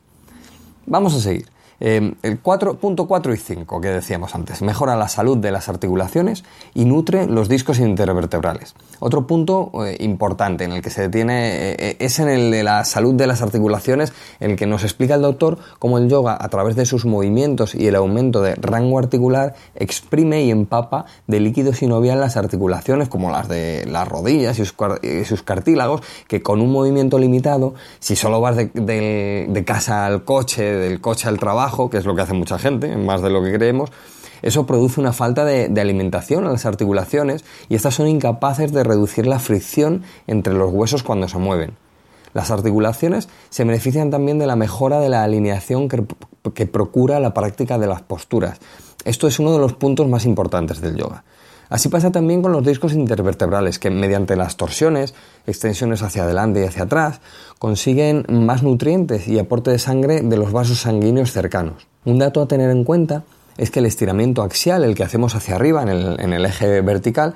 Vamos 0.87 1.15
a 1.15 1.21
seguir. 1.21 1.47
Eh, 1.83 2.13
el 2.21 2.43
4.4 2.43 3.33
y 3.33 3.37
5 3.37 3.81
que 3.81 3.87
decíamos 3.87 4.35
antes, 4.35 4.61
mejora 4.61 4.95
la 4.95 5.07
salud 5.07 5.37
de 5.37 5.51
las 5.51 5.67
articulaciones 5.67 6.43
y 6.75 6.85
nutre 6.85 7.25
los 7.25 7.49
discos 7.49 7.79
intervertebrales. 7.79 8.75
Otro 8.99 9.25
punto 9.25 9.71
eh, 9.83 9.97
importante 9.99 10.63
en 10.63 10.73
el 10.73 10.83
que 10.83 10.91
se 10.91 11.01
detiene 11.01 11.71
eh, 11.71 11.97
es 11.99 12.19
en 12.19 12.29
el 12.29 12.51
de 12.51 12.63
la 12.63 12.85
salud 12.85 13.15
de 13.15 13.25
las 13.25 13.41
articulaciones, 13.41 14.13
en 14.39 14.51
el 14.51 14.57
que 14.57 14.67
nos 14.67 14.83
explica 14.83 15.15
el 15.15 15.23
doctor 15.23 15.57
cómo 15.79 15.97
el 15.97 16.07
yoga, 16.07 16.37
a 16.39 16.49
través 16.49 16.75
de 16.75 16.85
sus 16.85 17.05
movimientos 17.05 17.73
y 17.73 17.87
el 17.87 17.95
aumento 17.95 18.43
de 18.43 18.53
rango 18.53 18.99
articular, 18.99 19.55
exprime 19.73 20.43
y 20.43 20.51
empapa 20.51 21.05
de 21.25 21.39
líquido 21.39 21.73
sinovial 21.73 22.19
las 22.19 22.37
articulaciones, 22.37 23.09
como 23.09 23.31
las 23.31 23.47
de 23.47 23.87
las 23.87 24.07
rodillas 24.07 24.59
y 24.59 24.65
sus, 25.25 25.41
cartílagos, 25.41 26.01
que 26.27 26.43
con 26.43 26.61
un 26.61 26.71
movimiento 26.71 27.17
limitado, 27.17 27.73
si 27.99 28.15
solo 28.15 28.39
vas 28.39 28.55
de 28.55 29.63
casa 29.65 30.05
al 30.05 30.23
coche, 30.23 30.61
del 30.61 31.01
coche 31.01 31.27
al 31.27 31.39
trabajo, 31.39 31.70
que 31.89 31.97
es 31.97 32.05
lo 32.05 32.15
que 32.15 32.21
hace 32.21 32.33
mucha 32.33 32.59
gente, 32.59 32.95
más 32.97 33.21
de 33.21 33.29
lo 33.29 33.41
que 33.43 33.53
creemos, 33.53 33.91
eso 34.41 34.65
produce 34.65 34.99
una 34.99 35.13
falta 35.13 35.45
de, 35.45 35.79
alimentación 35.79 36.45
a 36.45 36.51
las 36.51 36.65
articulaciones 36.65 37.43
y 37.69 37.75
estas 37.75 37.95
son 37.95 38.07
incapaces 38.07 38.71
de 38.71 38.83
reducir 38.83 39.27
la 39.27 39.39
fricción 39.39 40.03
entre 40.27 40.53
los 40.53 40.71
huesos 40.71 41.03
cuando 41.03 41.27
se 41.27 41.37
mueven. 41.37 41.75
Las 42.33 42.49
articulaciones 42.49 43.29
se 43.49 43.63
benefician 43.65 44.09
también 44.09 44.39
de 44.39 44.47
la 44.47 44.55
mejora 44.55 44.99
de 44.99 45.09
la 45.09 45.23
alineación 45.23 45.89
que 45.89 46.65
procura 46.65 47.19
la 47.19 47.33
práctica 47.33 47.77
de 47.77 47.87
las 47.87 48.01
posturas. 48.01 48.59
Esto 49.03 49.27
es 49.27 49.39
uno 49.39 49.51
de 49.51 49.59
los 49.59 49.73
puntos 49.73 50.07
más 50.07 50.25
importantes 50.25 50.79
del 50.79 50.95
yoga. 50.95 51.23
Así 51.71 51.87
pasa 51.87 52.11
también 52.11 52.41
con 52.41 52.51
los 52.51 52.65
discos 52.65 52.91
intervertebrales, 52.91 53.79
que 53.79 53.89
mediante 53.89 54.35
las 54.35 54.57
torsiones, 54.57 55.13
extensiones 55.47 56.03
hacia 56.03 56.23
adelante 56.23 56.59
y 56.59 56.65
hacia 56.65 56.83
atrás, 56.83 57.21
consiguen 57.59 58.25
más 58.27 58.61
nutrientes 58.61 59.25
y 59.29 59.39
aporte 59.39 59.71
de 59.71 59.79
sangre 59.79 60.19
de 60.19 60.35
los 60.35 60.51
vasos 60.51 60.81
sanguíneos 60.81 61.31
cercanos. 61.31 61.87
Un 62.03 62.19
dato 62.19 62.41
a 62.41 62.47
tener 62.49 62.71
en 62.71 62.83
cuenta 62.83 63.23
es 63.57 63.71
que 63.71 63.79
el 63.79 63.85
estiramiento 63.85 64.41
axial, 64.41 64.83
el 64.83 64.95
que 64.95 65.05
hacemos 65.05 65.33
hacia 65.33 65.55
arriba 65.55 65.81
en 65.83 66.33
el, 66.33 66.45
eje 66.45 66.81
vertical, 66.81 67.35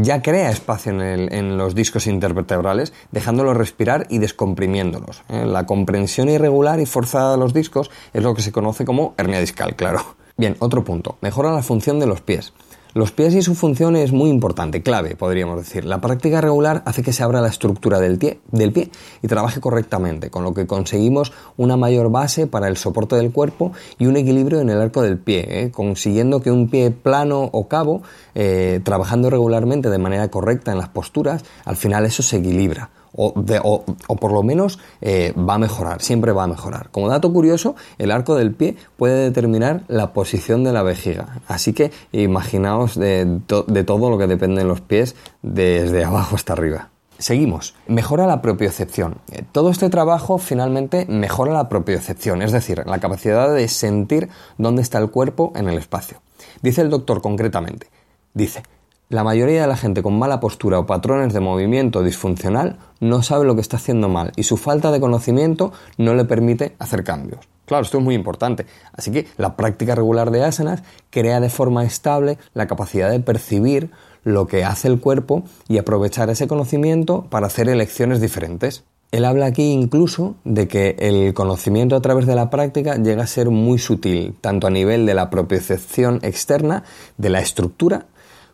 ya 0.00 0.22
crea 0.22 0.50
espacio 0.50 0.98
en, 0.98 1.58
los 1.58 1.74
discos 1.74 2.06
intervertebrales, 2.06 2.94
dejándolos 3.12 3.58
respirar 3.58 4.06
y 4.08 4.20
descomprimiéndolos. 4.20 5.22
¿eh? 5.28 5.44
La 5.44 5.66
comprensión 5.66 6.30
irregular 6.30 6.80
y 6.80 6.86
forzada 6.86 7.32
de 7.32 7.38
los 7.38 7.52
discos 7.52 7.90
es 8.14 8.22
lo 8.22 8.34
que 8.34 8.40
se 8.40 8.52
conoce 8.52 8.86
como 8.86 9.12
hernia 9.18 9.38
discal, 9.38 9.76
claro. 9.76 10.16
Bien, 10.38 10.56
otro 10.60 10.82
punto. 10.82 11.18
Mejora 11.20 11.52
la 11.52 11.62
función 11.62 12.00
de 12.00 12.06
los 12.06 12.22
pies. 12.22 12.54
Los 12.92 13.12
pies 13.12 13.36
y 13.36 13.42
su 13.42 13.54
función 13.54 13.94
es 13.94 14.10
muy 14.10 14.30
importante, 14.30 14.82
clave, 14.82 15.14
podríamos 15.14 15.56
decir. 15.58 15.84
La 15.84 16.00
práctica 16.00 16.40
regular 16.40 16.82
hace 16.86 17.04
que 17.04 17.12
se 17.12 17.22
abra 17.22 17.40
la 17.40 17.46
estructura 17.46 18.00
del 18.00 18.18
pie, 18.18 18.40
del 18.50 18.72
pie 18.72 18.90
y 19.22 19.28
trabaje 19.28 19.60
correctamente, 19.60 20.28
con 20.28 20.42
lo 20.42 20.54
que 20.54 20.66
conseguimos 20.66 21.32
una 21.56 21.76
mayor 21.76 22.10
base 22.10 22.48
para 22.48 22.66
el 22.66 22.76
soporte 22.76 23.14
del 23.14 23.30
cuerpo 23.30 23.70
y 23.98 24.06
un 24.06 24.16
equilibrio 24.16 24.60
en 24.60 24.70
el 24.70 24.80
arco 24.80 25.02
del 25.02 25.18
pie, 25.18 25.46
¿eh? 25.48 25.70
consiguiendo 25.70 26.42
que 26.42 26.50
un 26.50 26.68
pie 26.68 26.90
plano 26.90 27.48
o 27.52 27.68
cabo, 27.68 28.02
eh, 28.34 28.80
trabajando 28.82 29.30
regularmente 29.30 29.88
de 29.88 29.98
manera 29.98 30.28
correcta 30.28 30.72
en 30.72 30.78
las 30.78 30.88
posturas, 30.88 31.44
al 31.64 31.76
final 31.76 32.06
eso 32.06 32.24
se 32.24 32.38
equilibra 32.38 32.90
o, 33.12 33.84
por 34.20 34.32
lo 34.32 34.42
menos 34.42 34.78
eh, 35.00 35.32
va 35.36 35.54
a 35.54 35.58
mejorar, 35.58 36.02
siempre 36.02 36.32
va 36.32 36.44
a 36.44 36.46
mejorar. 36.46 36.90
Como 36.90 37.08
dato 37.08 37.32
curioso, 37.32 37.76
el 37.98 38.10
arco 38.10 38.36
del 38.36 38.52
pie 38.52 38.76
puede 38.96 39.24
determinar 39.24 39.82
la 39.88 40.12
posición 40.12 40.64
de 40.64 40.72
la 40.72 40.82
vejiga, 40.82 41.40
así 41.48 41.72
que 41.72 41.90
imaginaos 42.12 42.94
de, 42.94 43.40
de 43.66 43.84
todo 43.84 44.10
lo 44.10 44.18
que 44.18 44.26
depende 44.26 44.62
de 44.62 44.68
los 44.68 44.80
pies 44.80 45.16
desde 45.42 46.04
abajo 46.10 46.36
hasta 46.36 46.52
arriba. 46.52 46.90
Seguimos. 47.20 47.74
Mejora 47.86 48.26
la 48.26 48.40
propiocepción. 48.40 49.18
Eh, 49.30 49.42
todo 49.52 49.68
este 49.68 49.90
trabajo 49.90 50.38
finalmente 50.38 51.04
mejora 51.06 51.52
la 51.52 51.68
propiocepción, 51.68 52.40
es 52.40 52.50
decir, 52.50 52.82
la 52.86 52.98
capacidad 52.98 53.54
de 53.54 53.68
sentir 53.68 54.30
dónde 54.56 54.80
está 54.80 54.98
el 54.98 55.10
cuerpo 55.10 55.52
en 55.54 55.68
el 55.68 55.76
espacio. 55.76 56.22
Dice 56.62 56.80
el 56.80 56.88
doctor 56.88 57.20
concretamente. 57.20 57.88
Dice, 58.32 58.62
la 59.10 59.24
mayoría 59.24 59.62
de 59.62 59.66
la 59.66 59.76
gente 59.76 60.02
con 60.04 60.18
mala 60.18 60.38
postura 60.38 60.78
o 60.78 60.86
patrones 60.86 61.34
de 61.34 61.40
movimiento 61.40 62.04
disfuncional 62.04 62.78
no 63.00 63.24
sabe 63.24 63.44
lo 63.44 63.56
que 63.56 63.60
está 63.60 63.76
haciendo 63.76 64.08
mal 64.08 64.32
y 64.36 64.44
su 64.44 64.56
falta 64.56 64.92
de 64.92 65.00
conocimiento 65.00 65.72
no 65.98 66.14
le 66.14 66.24
permite 66.24 66.76
hacer 66.78 67.02
cambios. 67.02 67.40
Claro, 67.66 67.82
esto 67.82 67.98
es 67.98 68.04
muy 68.04 68.14
importante. 68.14 68.66
Así 68.92 69.10
que 69.10 69.26
la 69.36 69.56
práctica 69.56 69.96
regular 69.96 70.30
de 70.30 70.44
asanas 70.44 70.84
crea 71.10 71.40
de 71.40 71.50
forma 71.50 71.84
estable 71.84 72.38
la 72.54 72.68
capacidad 72.68 73.10
de 73.10 73.18
percibir 73.18 73.90
lo 74.22 74.46
que 74.46 74.64
hace 74.64 74.86
el 74.86 75.00
cuerpo 75.00 75.42
y 75.66 75.78
aprovechar 75.78 76.30
ese 76.30 76.46
conocimiento 76.46 77.26
para 77.30 77.48
hacer 77.48 77.68
elecciones 77.68 78.20
diferentes. 78.20 78.84
Él 79.12 79.24
habla 79.24 79.46
aquí 79.46 79.72
incluso 79.72 80.36
de 80.44 80.68
que 80.68 80.94
el 81.00 81.34
conocimiento 81.34 81.96
a 81.96 82.00
través 82.00 82.26
de 82.26 82.36
la 82.36 82.48
práctica 82.48 82.94
llega 82.94 83.24
a 83.24 83.26
ser 83.26 83.50
muy 83.50 83.78
sutil, 83.78 84.36
tanto 84.40 84.68
a 84.68 84.70
nivel 84.70 85.04
de 85.04 85.14
la 85.14 85.30
propiocepción 85.30 86.20
externa, 86.22 86.84
de 87.18 87.30
la 87.30 87.40
estructura, 87.40 88.06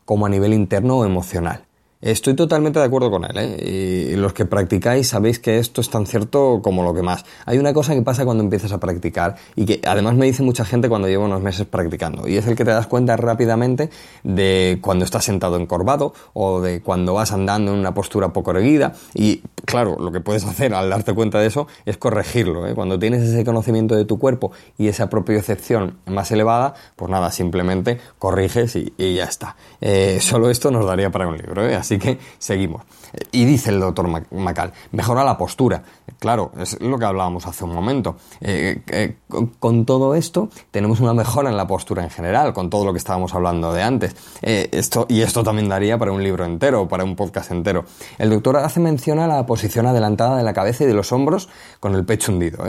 como 0.06 0.24
a 0.24 0.30
nivel 0.30 0.54
interno 0.54 0.98
o 0.98 1.04
emocional. 1.04 1.65
Estoy 2.02 2.34
totalmente 2.34 2.78
de 2.78 2.84
acuerdo 2.84 3.10
con 3.10 3.24
él, 3.24 3.38
¿eh? 3.38 4.12
y 4.12 4.16
los 4.16 4.34
que 4.34 4.44
practicáis 4.44 5.08
sabéis 5.08 5.38
que 5.38 5.58
esto 5.58 5.80
es 5.80 5.88
tan 5.88 6.06
cierto 6.06 6.60
como 6.62 6.82
lo 6.82 6.92
que 6.92 7.02
más. 7.02 7.24
Hay 7.46 7.56
una 7.56 7.72
cosa 7.72 7.94
que 7.94 8.02
pasa 8.02 8.26
cuando 8.26 8.44
empiezas 8.44 8.70
a 8.72 8.78
practicar 8.78 9.36
y 9.54 9.64
que 9.64 9.80
además 9.82 10.14
me 10.14 10.26
dice 10.26 10.42
mucha 10.42 10.66
gente 10.66 10.90
cuando 10.90 11.08
llevo 11.08 11.24
unos 11.24 11.40
meses 11.40 11.66
practicando, 11.66 12.28
y 12.28 12.36
es 12.36 12.46
el 12.46 12.54
que 12.54 12.66
te 12.66 12.70
das 12.70 12.86
cuenta 12.86 13.16
rápidamente 13.16 13.88
de 14.24 14.78
cuando 14.82 15.06
estás 15.06 15.24
sentado 15.24 15.56
encorvado 15.56 16.12
o 16.34 16.60
de 16.60 16.82
cuando 16.82 17.14
vas 17.14 17.32
andando 17.32 17.72
en 17.72 17.78
una 17.78 17.94
postura 17.94 18.32
poco 18.32 18.50
erguida. 18.50 18.92
Y 19.14 19.42
claro, 19.64 19.96
lo 19.98 20.12
que 20.12 20.20
puedes 20.20 20.44
hacer 20.44 20.74
al 20.74 20.90
darte 20.90 21.14
cuenta 21.14 21.40
de 21.40 21.46
eso 21.46 21.66
es 21.86 21.96
corregirlo. 21.96 22.66
¿eh? 22.66 22.74
Cuando 22.74 22.98
tienes 22.98 23.22
ese 23.22 23.42
conocimiento 23.44 23.94
de 23.96 24.04
tu 24.04 24.18
cuerpo 24.18 24.52
y 24.76 24.88
esa 24.88 25.08
propiocepción 25.08 25.96
más 26.06 26.30
elevada, 26.30 26.74
pues 26.94 27.10
nada, 27.10 27.30
simplemente 27.30 27.98
corriges 28.18 28.76
y, 28.76 28.92
ya 28.98 29.24
está. 29.24 29.56
Eh, 29.80 30.18
solo 30.20 30.50
esto 30.50 30.70
nos 30.70 30.84
daría 30.86 31.10
para 31.10 31.26
un 31.26 31.38
libro. 31.38 31.66
¿eh? 31.66 31.74
Así 31.86 31.98
que 32.00 32.18
seguimos. 32.40 32.82
Y 33.32 33.44
dice 33.44 33.70
el 33.70 33.80
doctor 33.80 34.08
Macal, 34.32 34.72
mejora 34.92 35.24
la 35.24 35.36
postura. 35.36 35.82
Claro, 36.18 36.52
es 36.58 36.80
lo 36.80 36.98
que 36.98 37.04
hablábamos 37.04 37.46
hace 37.46 37.64
un 37.64 37.74
momento. 37.74 38.16
Eh, 38.40 38.82
eh, 38.88 39.16
con, 39.58 39.84
todo 39.84 40.14
esto 40.14 40.48
tenemos 40.70 41.00
una 41.00 41.12
mejora 41.12 41.50
en 41.50 41.56
la 41.56 41.66
postura 41.66 42.02
en 42.02 42.10
general, 42.10 42.52
con 42.52 42.70
todo 42.70 42.84
lo 42.84 42.92
que 42.92 42.98
estábamos 42.98 43.34
hablando 43.34 43.72
de 43.72 43.82
antes. 43.82 44.16
Eh, 44.42 44.68
esto, 44.72 45.06
y 45.08 45.20
esto 45.20 45.42
también 45.42 45.68
daría 45.68 45.98
para 45.98 46.12
un 46.12 46.22
libro 46.22 46.44
entero, 46.44 46.88
para 46.88 47.04
un 47.04 47.16
podcast 47.16 47.50
entero. 47.50 47.84
El 48.18 48.30
doctor 48.30 48.56
hace 48.56 48.80
mención 48.80 49.18
a 49.18 49.26
la 49.26 49.44
posición 49.46 49.86
adelantada 49.86 50.36
de 50.36 50.42
la 50.42 50.52
cabeza 50.52 50.84
y 50.84 50.86
de 50.86 50.94
los 50.94 51.12
hombros 51.12 51.48
con 51.80 51.94
el 51.94 52.04
pecho 52.04 52.32
hundido. 52.32 52.64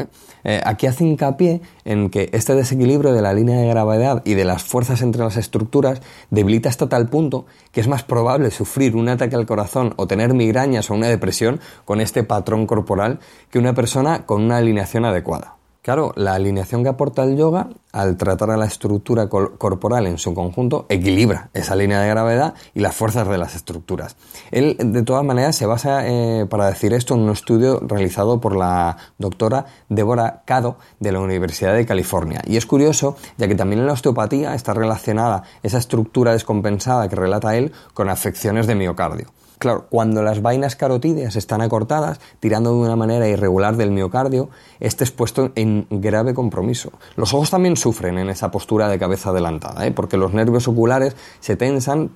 aquí 0.64 0.88
hace 0.88 1.04
hincapié 1.06 1.62
en 1.86 2.10
que 2.10 2.30
este 2.34 2.56
desequilibrio 2.56 3.14
de 3.14 3.22
la 3.22 3.34
línea 3.34 3.60
de 3.60 3.68
gravedad 3.68 4.22
y 4.26 4.34
de 4.34 4.46
las 4.46 4.64
fuerzas 4.64 5.02
entre 5.02 5.24
las 5.24 5.38
estructuras 5.38 6.02
debilita 6.30 6.70
hasta 6.70 6.90
tal 6.90 7.08
punto 7.08 7.46
que 7.72 7.82
es 7.82 7.88
más 7.88 8.04
probable 8.04 8.52
sufrir 8.52 8.96
un 8.96 9.10
ataque 9.10 9.36
al 9.36 9.46
corazón 9.46 9.94
o 9.98 10.08
tener 10.08 10.34
migrañas 10.38 10.90
o 10.90 10.94
una 10.94 11.08
depresión 11.08 11.60
con 11.84 12.00
este 12.00 12.24
patrón 12.24 12.68
corporal 12.68 13.20
que 13.50 13.60
una 13.60 13.74
persona 13.74 14.26
con 14.26 14.44
una 14.44 14.58
alineación 14.58 15.04
adecuada. 15.04 15.58
Claro, 15.88 16.12
la 16.18 16.34
alineación 16.34 16.84
que 16.84 16.90
aporta 16.90 17.24
el 17.24 17.38
yoga, 17.38 17.70
al 17.94 18.18
tratar 18.18 18.52
a 18.52 18.58
la 18.58 18.66
estructura 18.66 19.30
corporal 19.30 20.06
en 20.06 20.18
su 20.18 20.34
conjunto, 20.34 20.86
equilibra 20.90 21.50
esa 21.54 21.78
línea 21.78 22.02
de 22.02 22.10
gravedad 22.10 22.56
y 22.74 22.82
las 22.82 22.94
fuerzas 22.94 23.26
de 23.30 23.38
las 23.38 23.56
estructuras. 23.56 24.18
Él, 24.52 24.76
de 24.78 25.04
todas 25.04 25.24
maneras, 25.24 25.56
se 25.56 25.66
basa 25.66 26.06
eh, 26.06 26.46
para 26.46 26.68
decir 26.68 26.92
esto 26.92 27.14
en 27.14 27.22
un 27.22 27.30
estudio 27.30 27.80
realizado 27.80 28.42
por 28.42 28.58
la 28.58 28.98
doctora 29.18 29.66
Débora 29.88 30.42
Cado 30.44 30.76
de 31.00 31.14
la 31.14 31.22
Universidad 31.22 31.74
de 31.74 31.86
California. 31.86 32.42
Y 32.46 32.58
es 32.58 32.66
curioso, 32.66 33.16
ya 33.38 33.48
que 33.48 33.56
también 33.56 33.80
en 33.80 33.88
la 33.88 33.94
osteopatía 33.94 34.56
está 34.56 34.74
relacionada 34.74 35.44
esa 35.64 35.78
estructura 35.78 36.34
descompensada 36.34 37.08
que 37.08 37.16
relata 37.16 37.56
él 37.56 37.72
con 37.94 38.10
afecciones 38.10 38.68
de 38.68 38.76
miocardio. 38.76 39.28
Claro, 39.60 39.88
cuando 39.90 40.22
las 40.22 40.42
vainas 40.44 40.76
carotídeas 40.76 41.36
están 41.36 41.62
acortadas, 41.62 42.20
tirando 42.40 42.74
de 42.74 42.80
una 42.80 42.96
manera 42.96 43.28
irregular 43.28 43.76
del 43.76 43.90
miocardio, 43.90 44.50
este 44.80 45.04
es 45.04 45.10
puesto 45.10 45.52
en 45.56 45.88
grave 45.90 46.36
compromiso. 46.36 46.92
Los 47.16 47.34
ojos 47.34 47.50
también 47.50 47.76
sufren 47.76 48.20
en 48.20 48.30
esa 48.30 48.52
postura 48.52 48.88
de 48.88 49.00
cabeza 49.00 49.32
adelantada, 49.32 49.88
¿eh? 49.88 49.92
porque 49.92 50.18
los 50.18 50.32
nervios 50.32 50.68
oculares 50.68 51.16
se 51.40 51.56
tensan 51.56 52.12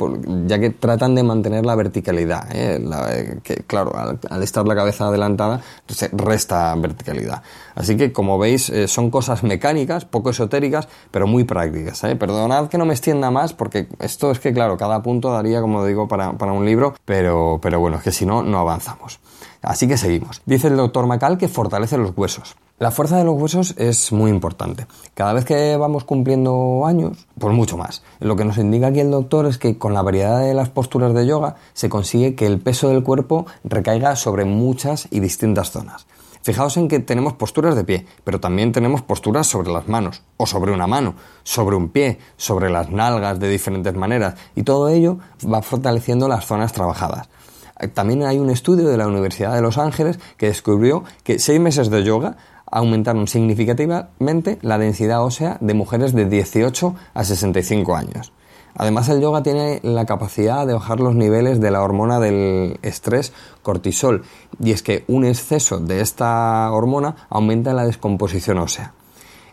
ya 0.45 0.59
que 0.59 0.69
tratan 0.69 1.15
de 1.15 1.23
mantener 1.23 1.65
la 1.65 1.73
verticalidad. 1.73 2.47
¿eh? 2.53 2.79
Eh, 3.09 3.39
que, 3.41 3.55
claro, 3.65 3.93
al, 3.95 4.43
estar 4.43 4.67
la 4.67 4.75
cabeza 4.75 5.07
adelantada, 5.07 5.61
se 5.87 6.09
resta 6.13 6.75
verticalidad. 6.75 7.41
Así 7.73 7.97
que, 7.97 8.11
como 8.11 8.37
veis, 8.37 8.71
son 8.85 9.09
cosas 9.09 9.43
mecánicas, 9.43 10.05
poco 10.05 10.29
esotéricas, 10.29 10.87
pero 11.09 11.25
muy 11.25 11.43
prácticas. 11.43 12.01
Perdonad 12.19 12.67
que 12.67 12.77
no 12.77 12.85
me 12.85 12.93
extienda 12.93 13.31
más, 13.31 13.53
porque 13.53 13.87
esto 13.99 14.29
es 14.29 14.39
que, 14.39 14.53
claro, 14.53 14.77
cada 14.77 15.01
punto 15.01 15.31
daría, 15.31 15.61
como 15.61 15.83
digo, 15.85 16.07
para, 16.07 16.33
para 16.33 16.51
un 16.51 16.65
libro, 16.65 16.93
pero 17.05 17.30
pero, 17.61 17.79
bueno, 17.79 17.97
es 17.97 18.03
que 18.03 18.11
si 18.11 18.25
no, 18.25 18.43
no 18.43 18.59
avanzamos. 18.59 19.19
Así 19.61 19.87
que 19.87 19.97
seguimos. 19.97 20.41
Dice 20.45 20.67
el 20.67 20.77
doctor 20.77 21.05
Macal 21.05 21.37
que 21.37 21.47
fortalece 21.47 21.97
los 21.97 22.17
huesos. 22.17 22.55
La 22.79 22.89
fuerza 22.89 23.17
de 23.17 23.23
los 23.23 23.39
huesos 23.39 23.75
es 23.77 24.11
muy 24.11 24.31
importante. 24.31 24.87
Cada 25.13 25.33
vez 25.33 25.45
que 25.45 25.77
vamos 25.77 26.03
cumpliendo 26.03 26.83
años, 26.87 27.27
pues 27.37 27.53
mucho 27.53 27.77
más. 27.77 28.01
Lo 28.19 28.35
que 28.35 28.43
nos 28.43 28.57
indica 28.57 28.87
aquí 28.87 29.01
el 29.01 29.11
doctor 29.11 29.45
es 29.45 29.59
que 29.59 29.77
con 29.77 29.93
la 29.93 30.01
variedad 30.01 30.39
de 30.39 30.55
las 30.55 30.69
posturas 30.69 31.13
de 31.13 31.27
yoga 31.27 31.57
se 31.73 31.89
consigue 31.89 32.33
que 32.33 32.47
el 32.47 32.59
peso 32.59 32.89
del 32.89 33.03
cuerpo 33.03 33.45
recaiga 33.63 34.15
sobre 34.15 34.45
muchas 34.45 35.07
y 35.11 35.19
distintas 35.19 35.69
zonas. 35.69 36.07
Fijaos 36.43 36.77
en 36.77 36.87
que 36.87 36.99
tenemos 36.99 37.33
posturas 37.33 37.75
de 37.75 37.83
pie, 37.83 38.05
pero 38.23 38.39
también 38.39 38.71
tenemos 38.71 39.01
posturas 39.01 39.47
sobre 39.47 39.71
las 39.71 39.87
manos, 39.87 40.23
o 40.37 40.45
sobre 40.45 40.71
una 40.71 40.87
mano, 40.87 41.15
sobre 41.43 41.75
un 41.75 41.89
pie, 41.89 42.19
sobre 42.37 42.69
las 42.69 42.89
nalgas 42.89 43.39
de 43.39 43.49
diferentes 43.49 43.93
maneras, 43.95 44.35
y 44.55 44.63
todo 44.63 44.89
ello 44.89 45.19
va 45.51 45.61
fortaleciendo 45.61 46.27
las 46.27 46.45
zonas 46.45 46.73
trabajadas. 46.73 47.29
También 47.93 48.23
hay 48.23 48.37
un 48.37 48.49
estudio 48.49 48.87
de 48.87 48.97
la 48.97 49.07
Universidad 49.07 49.55
de 49.55 49.61
Los 49.61 49.77
Ángeles 49.77 50.19
que 50.37 50.47
descubrió 50.47 51.03
que 51.23 51.39
seis 51.39 51.59
meses 51.59 51.89
de 51.89 52.03
yoga 52.03 52.37
aumentaron 52.65 53.27
significativamente 53.27 54.57
la 54.61 54.77
densidad 54.77 55.23
ósea 55.23 55.57
de 55.61 55.73
mujeres 55.73 56.13
de 56.13 56.25
18 56.25 56.95
a 57.13 57.23
65 57.23 57.95
años. 57.95 58.31
Además, 58.75 59.09
el 59.09 59.21
yoga 59.21 59.43
tiene 59.43 59.79
la 59.83 60.05
capacidad 60.05 60.65
de 60.65 60.73
bajar 60.73 60.99
los 60.99 61.15
niveles 61.15 61.59
de 61.59 61.71
la 61.71 61.81
hormona 61.81 62.19
del 62.19 62.79
estrés 62.81 63.33
cortisol, 63.61 64.23
y 64.63 64.71
es 64.71 64.83
que 64.83 65.03
un 65.07 65.25
exceso 65.25 65.79
de 65.79 66.01
esta 66.01 66.71
hormona 66.71 67.27
aumenta 67.29 67.73
la 67.73 67.85
descomposición 67.85 68.57
ósea. 68.57 68.93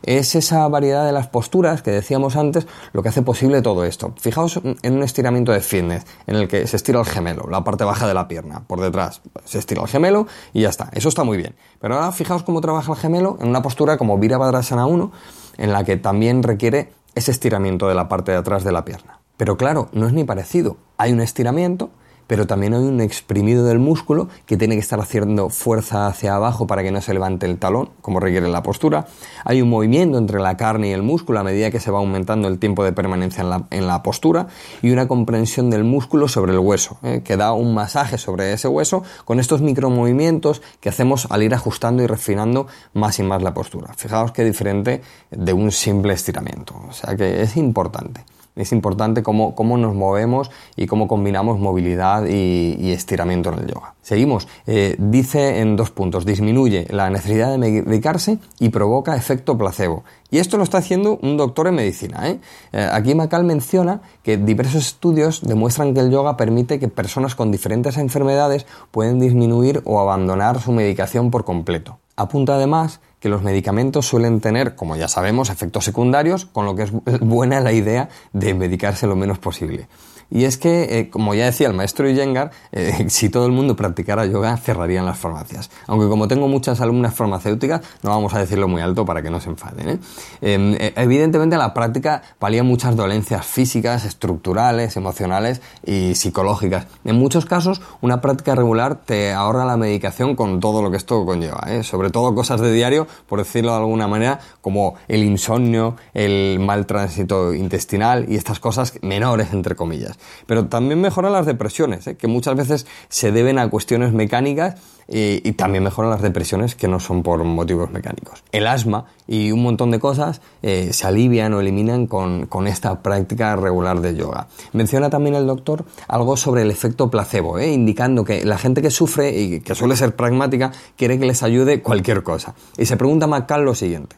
Es 0.02 0.34
esa 0.34 0.66
variedad 0.68 1.04
de 1.04 1.12
las 1.12 1.26
posturas 1.26 1.82
que 1.82 1.90
decíamos 1.90 2.36
antes 2.36 2.66
lo 2.92 3.02
que 3.02 3.08
hace 3.08 3.22
posible 3.22 3.62
todo 3.62 3.84
esto. 3.84 4.14
Fijaos 4.18 4.60
en 4.82 4.94
un 4.94 5.02
estiramiento 5.02 5.52
de 5.52 5.60
fitness 5.60 6.06
en 6.26 6.36
el 6.36 6.48
que 6.48 6.66
se 6.66 6.76
estira 6.76 7.00
el 7.00 7.06
gemelo, 7.06 7.48
la 7.50 7.64
parte 7.64 7.84
baja 7.84 8.06
de 8.06 8.14
la 8.14 8.28
pierna, 8.28 8.62
por 8.66 8.80
detrás. 8.80 9.20
Se 9.44 9.58
estira 9.58 9.82
el 9.82 9.88
gemelo 9.88 10.26
y 10.52 10.62
ya 10.62 10.68
está. 10.68 10.88
Eso 10.92 11.08
está 11.08 11.24
muy 11.24 11.36
bien. 11.36 11.56
Pero 11.80 11.96
ahora 11.96 12.12
fijaos 12.12 12.42
cómo 12.42 12.60
trabaja 12.60 12.92
el 12.92 12.98
gemelo 12.98 13.38
en 13.40 13.48
una 13.48 13.62
postura 13.62 13.98
como 13.98 14.18
Virabhadrasana 14.18 14.86
1, 14.86 15.12
en 15.58 15.72
la 15.72 15.84
que 15.84 15.96
también 15.96 16.42
requiere 16.42 16.92
ese 17.18 17.30
estiramiento 17.30 17.88
de 17.88 17.94
la 17.94 18.08
parte 18.08 18.32
de 18.32 18.38
atrás 18.38 18.64
de 18.64 18.72
la 18.72 18.84
pierna. 18.84 19.20
Pero 19.36 19.56
claro, 19.56 19.88
no 19.92 20.06
es 20.06 20.12
ni 20.12 20.24
parecido. 20.24 20.76
Hay 20.96 21.12
un 21.12 21.20
estiramiento 21.20 21.90
pero 22.28 22.46
también 22.46 22.74
hay 22.74 22.84
un 22.84 23.00
exprimido 23.00 23.64
del 23.64 23.80
músculo 23.80 24.28
que 24.46 24.56
tiene 24.56 24.76
que 24.76 24.80
estar 24.80 25.00
haciendo 25.00 25.48
fuerza 25.48 26.06
hacia 26.06 26.36
abajo 26.36 26.68
para 26.68 26.84
que 26.84 26.92
no 26.92 27.00
se 27.00 27.12
levante 27.12 27.46
el 27.46 27.58
talón, 27.58 27.90
como 28.00 28.20
requiere 28.20 28.46
la 28.48 28.62
postura. 28.62 29.06
Hay 29.44 29.60
un 29.62 29.70
movimiento 29.70 30.18
entre 30.18 30.38
la 30.38 30.56
carne 30.56 30.90
y 30.90 30.92
el 30.92 31.02
músculo 31.02 31.40
a 31.40 31.42
medida 31.42 31.72
que 31.72 31.80
se 31.80 31.90
va 31.90 31.98
aumentando 31.98 32.46
el 32.46 32.58
tiempo 32.60 32.84
de 32.84 32.92
permanencia 32.92 33.42
en 33.70 33.86
la, 33.86 34.02
postura 34.02 34.46
y 34.80 34.90
una 34.90 35.08
comprensión 35.08 35.70
del 35.70 35.82
músculo 35.82 36.28
sobre 36.28 36.52
el 36.52 36.58
hueso, 36.58 36.98
¿eh? 37.02 37.22
que 37.24 37.36
da 37.36 37.52
un 37.52 37.74
masaje 37.74 38.16
sobre 38.16 38.52
ese 38.52 38.68
hueso 38.68 39.02
con 39.24 39.40
estos 39.40 39.60
micromovimientos 39.60 40.62
que 40.80 40.88
hacemos 40.88 41.26
al 41.30 41.42
ir 41.42 41.54
ajustando 41.54 42.02
y 42.02 42.06
refinando 42.06 42.68
más 42.92 43.18
y 43.18 43.24
más 43.24 43.42
la 43.42 43.54
postura. 43.54 43.94
Fijaos 43.96 44.30
qué 44.30 44.44
diferente 44.44 45.02
de 45.30 45.52
un 45.52 45.72
simple 45.72 46.12
estiramiento, 46.12 46.74
o 46.88 46.92
sea 46.92 47.16
que 47.16 47.42
es 47.42 47.56
importante. 47.56 48.24
Es 48.58 48.72
importante 48.72 49.22
cómo, 49.22 49.54
nos 49.78 49.94
movemos 49.94 50.50
y 50.76 50.86
cómo 50.86 51.06
combinamos 51.06 51.60
movilidad 51.60 52.26
y, 52.26 52.90
estiramiento 52.90 53.52
en 53.52 53.60
el 53.60 53.66
yoga. 53.68 53.94
Seguimos. 54.02 54.48
Eh, 54.66 54.96
dice 54.98 55.60
en 55.60 55.76
dos 55.76 55.90
puntos, 55.90 56.26
disminuye 56.26 56.86
la 56.90 57.08
necesidad 57.08 57.52
de 57.52 57.58
medicarse 57.58 58.38
y 58.58 58.70
provoca 58.70 59.16
efecto 59.16 59.56
placebo. 59.56 60.02
Y 60.30 60.38
esto 60.38 60.56
lo 60.56 60.64
está 60.64 60.78
haciendo 60.78 61.18
un 61.22 61.36
doctor 61.36 61.68
en 61.68 61.76
medicina. 61.76 62.28
¿eh? 62.28 62.40
Eh, 62.72 62.88
aquí 62.92 63.14
Macal 63.14 63.44
menciona 63.44 64.02
que 64.22 64.36
diversos 64.36 64.86
estudios 64.86 65.40
demuestran 65.42 65.94
que 65.94 66.00
el 66.00 66.10
yoga 66.10 66.36
permite 66.36 66.80
que 66.80 66.88
personas 66.88 67.34
con 67.34 67.52
diferentes 67.52 67.96
enfermedades 67.96 68.66
pueden 68.90 69.20
disminuir 69.20 69.82
o 69.84 70.00
abandonar 70.00 70.60
su 70.60 70.72
medicación 70.72 71.30
por 71.30 71.44
completo. 71.44 71.98
Apunta 72.18 72.56
además 72.56 72.98
que 73.20 73.28
los 73.28 73.42
medicamentos 73.42 74.08
suelen 74.08 74.40
tener, 74.40 74.74
como 74.74 74.96
ya 74.96 75.06
sabemos, 75.06 75.50
efectos 75.50 75.84
secundarios, 75.84 76.46
con 76.46 76.66
lo 76.66 76.74
que 76.74 76.82
es 76.82 76.90
buena 77.20 77.60
la 77.60 77.70
idea 77.70 78.08
de 78.32 78.54
medicarse 78.54 79.06
lo 79.06 79.14
menos 79.14 79.38
posible. 79.38 79.86
Y 80.30 80.44
es 80.44 80.58
que, 80.58 80.98
eh, 80.98 81.10
como 81.10 81.34
ya 81.34 81.46
decía 81.46 81.68
el 81.68 81.74
maestro 81.74 82.08
Iyengar, 82.08 82.50
eh, 82.72 83.06
si 83.08 83.30
todo 83.30 83.46
el 83.46 83.52
mundo 83.52 83.76
practicara 83.76 84.26
yoga, 84.26 84.56
cerrarían 84.56 85.06
las 85.06 85.18
farmacias. 85.18 85.70
Aunque 85.86 86.08
como 86.08 86.28
tengo 86.28 86.48
muchas 86.48 86.80
alumnas 86.80 87.14
farmacéuticas, 87.14 87.80
no 88.02 88.10
vamos 88.10 88.34
a 88.34 88.40
decirlo 88.40 88.68
muy 88.68 88.82
alto 88.82 89.04
para 89.06 89.22
que 89.22 89.30
no 89.30 89.40
se 89.40 89.50
enfaden. 89.50 89.88
¿eh? 89.88 89.98
Em, 90.42 90.76
evidentemente 90.96 91.56
la 91.56 91.72
práctica 91.72 92.22
palía 92.38 92.62
muchas 92.62 92.94
dolencias 92.96 93.46
físicas, 93.46 94.04
estructurales, 94.04 94.96
emocionales 94.96 95.62
y 95.84 96.14
psicológicas. 96.14 96.86
En 97.04 97.16
muchos 97.16 97.46
casos, 97.46 97.80
una 98.00 98.20
práctica 98.20 98.54
regular 98.54 98.96
te 98.96 99.32
ahorra 99.32 99.64
la 99.64 99.76
medicación 99.76 100.36
con 100.36 100.60
todo 100.60 100.82
lo 100.82 100.90
que 100.90 100.96
esto 100.98 101.24
conlleva. 101.24 101.82
Sobre 101.82 102.10
todo 102.10 102.34
cosas 102.34 102.60
de 102.60 102.72
diario, 102.72 103.06
por 103.28 103.38
decirlo 103.38 103.72
de 103.72 103.78
alguna 103.78 104.08
manera, 104.08 104.40
como 104.60 104.94
el 105.08 105.24
insomnio, 105.24 105.96
el 106.14 106.58
mal 106.60 106.86
tránsito 106.86 107.54
intestinal 107.54 108.26
y 108.28 108.36
estas 108.36 108.60
cosas 108.60 108.94
menores, 109.02 109.52
entre 109.52 109.74
comillas. 109.74 110.17
Pero 110.46 110.66
también 110.66 111.00
mejoran 111.00 111.32
las 111.32 111.46
depresiones, 111.46 112.06
¿eh? 112.06 112.16
que 112.16 112.26
muchas 112.26 112.56
veces 112.56 112.86
se 113.08 113.32
deben 113.32 113.58
a 113.58 113.68
cuestiones 113.68 114.12
mecánicas 114.12 114.76
y, 115.10 115.52
también 115.52 115.84
mejoran 115.84 116.10
las 116.10 116.20
depresiones 116.20 116.74
que 116.74 116.86
no 116.86 117.00
son 117.00 117.22
por 117.22 117.42
motivos 117.42 117.90
mecánicos. 117.90 118.44
El 118.52 118.66
asma 118.66 119.06
y 119.26 119.52
un 119.52 119.62
montón 119.62 119.90
de 119.90 119.98
cosas 119.98 120.42
eh, 120.62 120.90
se 120.92 121.06
alivian 121.06 121.54
o 121.54 121.60
eliminan 121.60 122.06
con, 122.06 122.46
esta 122.66 123.02
práctica 123.02 123.56
regular 123.56 124.00
de 124.00 124.14
yoga. 124.14 124.48
Menciona 124.72 125.08
también 125.08 125.34
el 125.34 125.46
doctor 125.46 125.86
algo 126.08 126.36
sobre 126.36 126.62
el 126.62 126.70
efecto 126.70 127.10
placebo, 127.10 127.58
¿eh? 127.58 127.72
indicando 127.72 128.24
que 128.24 128.44
la 128.44 128.58
gente 128.58 128.82
que 128.82 128.90
sufre 128.90 129.40
y 129.40 129.60
que 129.60 129.74
suele 129.74 129.96
ser 129.96 130.14
pragmática 130.14 130.72
quiere 130.96 131.18
que 131.18 131.24
les 131.24 131.42
ayude 131.42 131.80
cualquier 131.80 132.22
cosa. 132.22 132.54
Y 132.76 132.84
se 132.84 132.96
pregunta 132.98 133.26
Macal 133.26 133.64
lo 133.64 133.74
siguiente. 133.74 134.16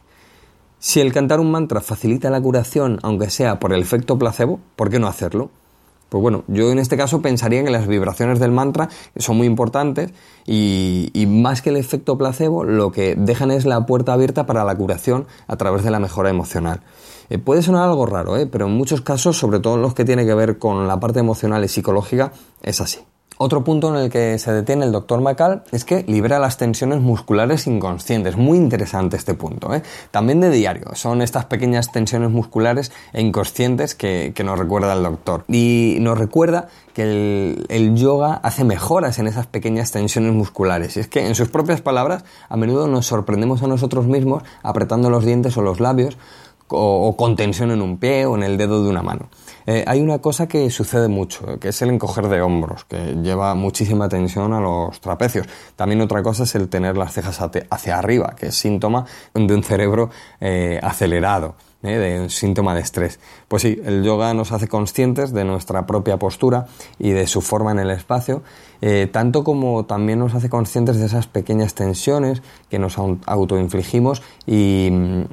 Si 0.79 0.99
el 0.99 1.13
cantar 1.13 1.39
un 1.39 1.51
mantra 1.51 1.79
facilita 1.79 2.29
la 2.31 2.41
curación, 2.41 2.99
aunque 3.03 3.29
sea 3.29 3.59
por 3.59 3.71
el 3.71 3.81
efecto 3.81 4.17
placebo, 4.17 4.59
¿por 4.75 4.89
qué 4.89 4.99
no 4.99 5.07
hacerlo? 5.07 5.51
Pues 6.11 6.21
bueno, 6.21 6.43
yo 6.49 6.69
en 6.73 6.77
este 6.77 6.97
caso 6.97 7.21
pensaría 7.21 7.63
que 7.63 7.69
las 7.69 7.87
vibraciones 7.87 8.37
del 8.37 8.51
mantra 8.51 8.89
son 9.15 9.37
muy 9.37 9.47
importantes 9.47 10.11
y, 10.45 11.09
más 11.29 11.61
que 11.61 11.69
el 11.69 11.77
efecto 11.77 12.17
placebo, 12.17 12.65
lo 12.65 12.91
que 12.91 13.15
dejan 13.15 13.49
es 13.49 13.63
la 13.63 13.85
puerta 13.85 14.11
abierta 14.11 14.45
para 14.45 14.65
la 14.65 14.75
curación 14.75 15.25
a 15.47 15.55
través 15.55 15.85
de 15.85 15.89
la 15.89 15.99
mejora 15.99 16.29
emocional. 16.29 16.81
Eh, 17.29 17.37
puede 17.37 17.61
sonar 17.61 17.87
algo 17.87 18.05
raro, 18.05 18.35
¿eh? 18.35 18.45
pero 18.45 18.65
en 18.65 18.73
muchos 18.73 18.99
casos, 18.99 19.37
sobre 19.37 19.61
todo 19.61 19.75
en 19.75 19.83
los 19.83 19.93
que 19.93 20.03
tiene 20.03 20.25
que 20.25 20.33
ver 20.33 20.57
con 20.57 20.85
la 20.85 20.99
parte 20.99 21.19
emocional 21.19 21.63
y 21.63 21.69
psicológica, 21.69 22.33
es 22.61 22.81
así. 22.81 22.99
Otro 23.43 23.63
punto 23.63 23.89
en 23.89 23.95
el 23.95 24.11
que 24.11 24.37
se 24.37 24.53
detiene 24.53 24.85
el 24.85 24.91
doctor 24.91 25.19
Macal 25.19 25.63
es 25.71 25.83
que 25.83 26.03
libera 26.03 26.37
las 26.37 26.57
tensiones 26.57 27.01
musculares 27.01 27.65
inconscientes. 27.65 28.37
Muy 28.37 28.59
interesante 28.59 29.17
este 29.17 29.33
punto. 29.33 29.73
¿eh? 29.73 29.81
También 30.11 30.41
de 30.41 30.51
diario. 30.51 30.93
Son 30.93 31.23
estas 31.23 31.45
pequeñas 31.45 31.91
tensiones 31.91 32.29
musculares 32.29 32.91
e 33.13 33.21
inconscientes 33.21 33.95
que, 33.95 34.31
nos 34.45 34.59
recuerda 34.59 34.93
el 34.93 35.01
doctor. 35.01 35.43
Y 35.47 35.97
nos 36.01 36.19
recuerda 36.19 36.67
que 36.93 37.01
el, 37.01 37.65
el, 37.69 37.95
yoga 37.95 38.35
hace 38.43 38.63
mejoras 38.63 39.17
en 39.17 39.25
esas 39.25 39.47
pequeñas 39.47 39.89
tensiones 39.89 40.33
musculares. 40.33 40.95
Y 40.97 40.99
es 40.99 41.07
que, 41.07 41.25
en 41.25 41.33
sus 41.33 41.49
propias 41.49 41.81
palabras, 41.81 42.23
a 42.47 42.57
menudo 42.57 42.85
nos 42.87 43.07
sorprendemos 43.07 43.63
a 43.63 43.67
nosotros 43.67 44.05
mismos 44.05 44.43
apretando 44.61 45.09
los 45.09 45.25
dientes 45.25 45.57
o 45.57 45.63
los 45.63 45.79
labios 45.79 46.15
o, 46.71 47.15
con 47.17 47.35
tensión 47.35 47.71
en 47.71 47.81
un 47.81 47.97
pie 47.97 48.25
o 48.25 48.35
en 48.35 48.43
el 48.43 48.57
dedo 48.57 48.83
de 48.83 48.89
una 48.89 49.01
mano. 49.01 49.29
Eh, 49.65 49.83
hay 49.87 50.01
una 50.01 50.19
cosa 50.19 50.47
que 50.47 50.69
sucede 50.69 51.07
mucho, 51.07 51.59
que 51.59 51.69
es 51.69 51.81
el 51.81 51.89
encoger 51.89 52.27
de 52.27 52.41
hombros, 52.41 52.85
que 52.85 53.15
lleva 53.21 53.53
muchísima 53.55 54.09
tensión 54.09 54.53
a 54.53 54.59
los 54.59 54.99
trapecios. 55.01 55.47
También 55.75 56.01
otra 56.01 56.23
cosa 56.23 56.43
es 56.43 56.55
el 56.55 56.69
tener 56.69 56.97
las 56.97 57.13
cejas 57.13 57.39
hacia 57.41 57.97
arriba, 57.97 58.35
que 58.37 58.47
es 58.47 58.55
síntoma 58.55 59.05
de 59.33 59.53
un 59.53 59.63
cerebro 59.63 60.09
eh, 60.39 60.79
acelerado. 60.81 61.55
Eh, 61.83 61.97
de 61.97 62.21
un 62.21 62.29
síntoma 62.29 62.75
de 62.75 62.81
estrés. 62.81 63.19
Pues 63.47 63.63
sí, 63.63 63.81
el 63.83 64.03
yoga 64.03 64.35
nos 64.35 64.51
hace 64.51 64.67
conscientes 64.67 65.33
de 65.33 65.43
nuestra 65.45 65.87
propia 65.87 66.17
postura 66.17 66.67
y 66.99 67.09
de 67.09 67.25
su 67.25 67.41
forma 67.41 67.71
en 67.71 67.79
el 67.79 67.89
espacio, 67.89 68.43
tanto 69.11 69.43
como 69.43 69.85
también 69.85 70.19
nos 70.19 70.35
hace 70.35 70.47
conscientes 70.47 70.99
de 70.99 71.07
esas 71.07 71.25
pequeñas 71.25 71.73
tensiones 71.73 72.43
que 72.69 72.77
nos 72.77 72.99
autoinfligimos 72.99 74.21
y 74.45 74.89
mm, 74.91 75.23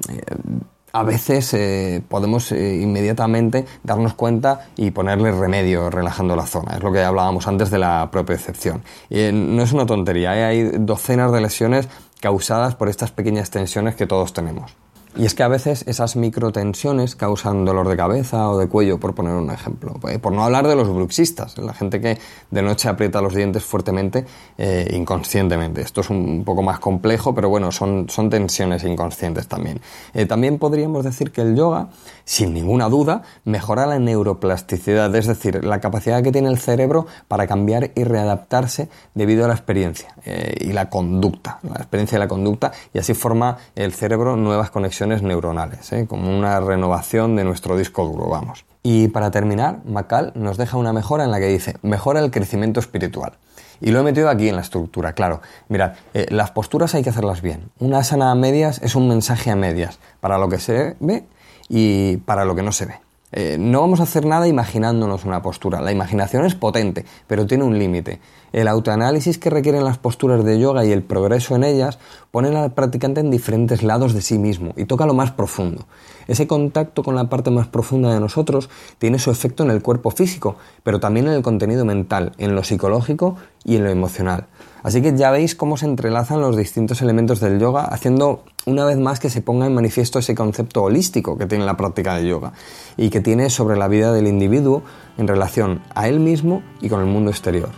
a 0.92 1.02
veces 1.02 1.52
eh, 1.54 2.02
podemos 2.08 2.50
eh, 2.52 2.76
inmediatamente 2.76 3.66
darnos 3.82 4.14
cuenta 4.14 4.68
y 4.76 4.90
ponerle 4.90 5.32
remedio 5.32 5.90
relajando 5.90 6.36
la 6.36 6.46
zona. 6.46 6.76
Es 6.76 6.82
lo 6.82 6.92
que 6.92 7.02
hablábamos 7.02 7.46
antes 7.46 7.70
de 7.70 7.78
la 7.78 8.08
propiocepción. 8.10 8.82
Eh, 9.10 9.32
no 9.32 9.62
es 9.62 9.72
una 9.72 9.86
tontería, 9.86 10.32
hay 10.32 10.70
docenas 10.78 11.32
de 11.32 11.40
lesiones 11.40 11.88
causadas 12.20 12.74
por 12.74 12.88
estas 12.88 13.10
pequeñas 13.10 13.50
tensiones 13.50 13.94
que 13.94 14.06
todos 14.06 14.32
tenemos. 14.32 14.74
Y 15.16 15.24
es 15.24 15.34
que 15.34 15.42
a 15.42 15.48
veces 15.48 15.84
esas 15.88 16.16
microtensiones 16.16 17.16
causan 17.16 17.64
dolor 17.64 17.88
de 17.88 17.96
cabeza 17.96 18.50
o 18.50 18.58
de 18.58 18.68
cuello, 18.68 19.00
por 19.00 19.14
poner 19.14 19.34
un 19.34 19.50
ejemplo. 19.50 19.94
Eh, 20.08 20.18
por 20.18 20.32
no 20.32 20.44
hablar 20.44 20.68
de 20.68 20.76
los 20.76 20.88
bruxistas, 20.88 21.56
la 21.58 21.72
gente 21.72 22.00
que 22.00 22.18
de 22.50 22.62
noche 22.62 22.88
aprieta 22.88 23.20
los 23.22 23.34
dientes 23.34 23.64
fuertemente 23.64 24.26
eh, 24.58 24.88
inconscientemente. 24.94 25.80
Esto 25.80 26.02
es 26.02 26.10
un 26.10 26.44
poco 26.44 26.62
más 26.62 26.78
complejo, 26.78 27.34
pero 27.34 27.48
bueno, 27.48 27.72
son, 27.72 28.08
son 28.08 28.28
tensiones 28.28 28.84
inconscientes 28.84 29.48
también. 29.48 29.80
Eh, 30.12 30.26
también 30.26 30.58
podríamos 30.58 31.04
decir 31.04 31.32
que 31.32 31.40
el 31.40 31.56
yoga, 31.56 31.88
sin 32.24 32.52
ninguna 32.52 32.88
duda, 32.88 33.22
mejora 33.44 33.86
la 33.86 33.98
neuroplasticidad, 33.98 35.14
es 35.16 35.26
decir, 35.26 35.64
la 35.64 35.80
capacidad 35.80 36.22
que 36.22 36.32
tiene 36.32 36.48
el 36.48 36.58
cerebro 36.58 37.06
para 37.28 37.46
cambiar 37.46 37.92
y 37.94 38.04
readaptarse 38.04 38.88
debido 39.14 39.46
a 39.46 39.48
la 39.48 39.54
experiencia 39.54 40.14
y 40.60 40.72
la 40.72 40.90
conducta, 40.90 41.58
la 41.62 41.76
experiencia 41.76 42.16
y 42.16 42.18
la 42.18 42.28
conducta, 42.28 42.72
y 42.92 42.98
así 42.98 43.14
forma 43.14 43.56
el 43.74 43.94
cerebro 43.94 44.36
nuevas 44.36 44.70
conexiones 44.70 44.97
neuronales, 45.06 45.92
¿eh? 45.92 46.06
como 46.08 46.36
una 46.36 46.60
renovación 46.60 47.36
de 47.36 47.44
nuestro 47.44 47.76
disco 47.76 48.04
duro, 48.04 48.28
vamos. 48.28 48.64
Y 48.82 49.08
para 49.08 49.30
terminar, 49.30 49.80
Macal 49.84 50.32
nos 50.34 50.56
deja 50.56 50.76
una 50.76 50.92
mejora 50.92 51.24
en 51.24 51.30
la 51.30 51.38
que 51.38 51.46
dice, 51.46 51.76
mejora 51.82 52.20
el 52.20 52.30
crecimiento 52.30 52.80
espiritual. 52.80 53.32
Y 53.80 53.90
lo 53.90 54.00
he 54.00 54.02
metido 54.02 54.28
aquí 54.28 54.48
en 54.48 54.56
la 54.56 54.62
estructura, 54.62 55.12
claro. 55.12 55.40
Mirad, 55.68 55.92
eh, 56.14 56.26
las 56.30 56.50
posturas 56.50 56.94
hay 56.94 57.02
que 57.02 57.10
hacerlas 57.10 57.42
bien. 57.42 57.70
Una 57.78 57.98
asana 57.98 58.30
a 58.30 58.34
medias 58.34 58.80
es 58.82 58.94
un 58.94 59.08
mensaje 59.08 59.50
a 59.50 59.56
medias, 59.56 59.98
para 60.20 60.38
lo 60.38 60.48
que 60.48 60.58
se 60.58 60.96
ve 61.00 61.24
y 61.68 62.16
para 62.18 62.44
lo 62.44 62.54
que 62.54 62.62
no 62.62 62.72
se 62.72 62.86
ve. 62.86 62.94
Eh, 63.30 63.56
no 63.58 63.82
vamos 63.82 64.00
a 64.00 64.04
hacer 64.04 64.24
nada 64.24 64.48
imaginándonos 64.48 65.24
una 65.24 65.42
postura. 65.42 65.80
La 65.80 65.92
imaginación 65.92 66.46
es 66.46 66.54
potente, 66.54 67.04
pero 67.26 67.46
tiene 67.46 67.64
un 67.64 67.78
límite. 67.78 68.20
El 68.52 68.68
autoanálisis 68.68 69.36
que 69.36 69.50
requieren 69.50 69.84
las 69.84 69.98
posturas 69.98 70.42
de 70.44 70.58
yoga 70.58 70.84
y 70.84 70.92
el 70.92 71.02
progreso 71.02 71.54
en 71.54 71.64
ellas 71.64 71.98
ponen 72.30 72.56
al 72.56 72.72
practicante 72.72 73.20
en 73.20 73.30
diferentes 73.30 73.82
lados 73.82 74.14
de 74.14 74.22
sí 74.22 74.38
mismo 74.38 74.72
y 74.76 74.86
toca 74.86 75.04
lo 75.04 75.12
más 75.12 75.32
profundo. 75.32 75.86
Ese 76.26 76.46
contacto 76.46 77.02
con 77.02 77.14
la 77.14 77.28
parte 77.28 77.50
más 77.50 77.66
profunda 77.66 78.12
de 78.12 78.20
nosotros 78.20 78.70
tiene 78.98 79.18
su 79.18 79.30
efecto 79.30 79.64
en 79.64 79.70
el 79.70 79.82
cuerpo 79.82 80.10
físico, 80.10 80.56
pero 80.82 81.00
también 81.00 81.26
en 81.26 81.34
el 81.34 81.42
contenido 81.42 81.84
mental, 81.84 82.32
en 82.38 82.54
lo 82.54 82.64
psicológico 82.64 83.36
y 83.64 83.76
en 83.76 83.84
lo 83.84 83.90
emocional. 83.90 84.46
Así 84.82 85.02
que 85.02 85.16
ya 85.16 85.30
veis 85.30 85.54
cómo 85.54 85.76
se 85.76 85.86
entrelazan 85.86 86.40
los 86.40 86.56
distintos 86.56 87.02
elementos 87.02 87.40
del 87.40 87.58
yoga, 87.58 87.84
haciendo 87.84 88.44
una 88.66 88.84
vez 88.84 88.98
más 88.98 89.18
que 89.18 89.30
se 89.30 89.42
ponga 89.42 89.66
en 89.66 89.74
manifiesto 89.74 90.18
ese 90.18 90.34
concepto 90.34 90.82
holístico 90.82 91.36
que 91.36 91.46
tiene 91.46 91.64
la 91.64 91.76
práctica 91.76 92.16
de 92.16 92.28
yoga 92.28 92.52
y 92.96 93.10
que 93.10 93.20
tiene 93.20 93.50
sobre 93.50 93.76
la 93.76 93.88
vida 93.88 94.12
del 94.12 94.26
individuo 94.26 94.82
en 95.16 95.26
relación 95.26 95.80
a 95.94 96.08
él 96.08 96.20
mismo 96.20 96.62
y 96.80 96.88
con 96.88 97.00
el 97.00 97.06
mundo 97.06 97.30
exterior. 97.30 97.70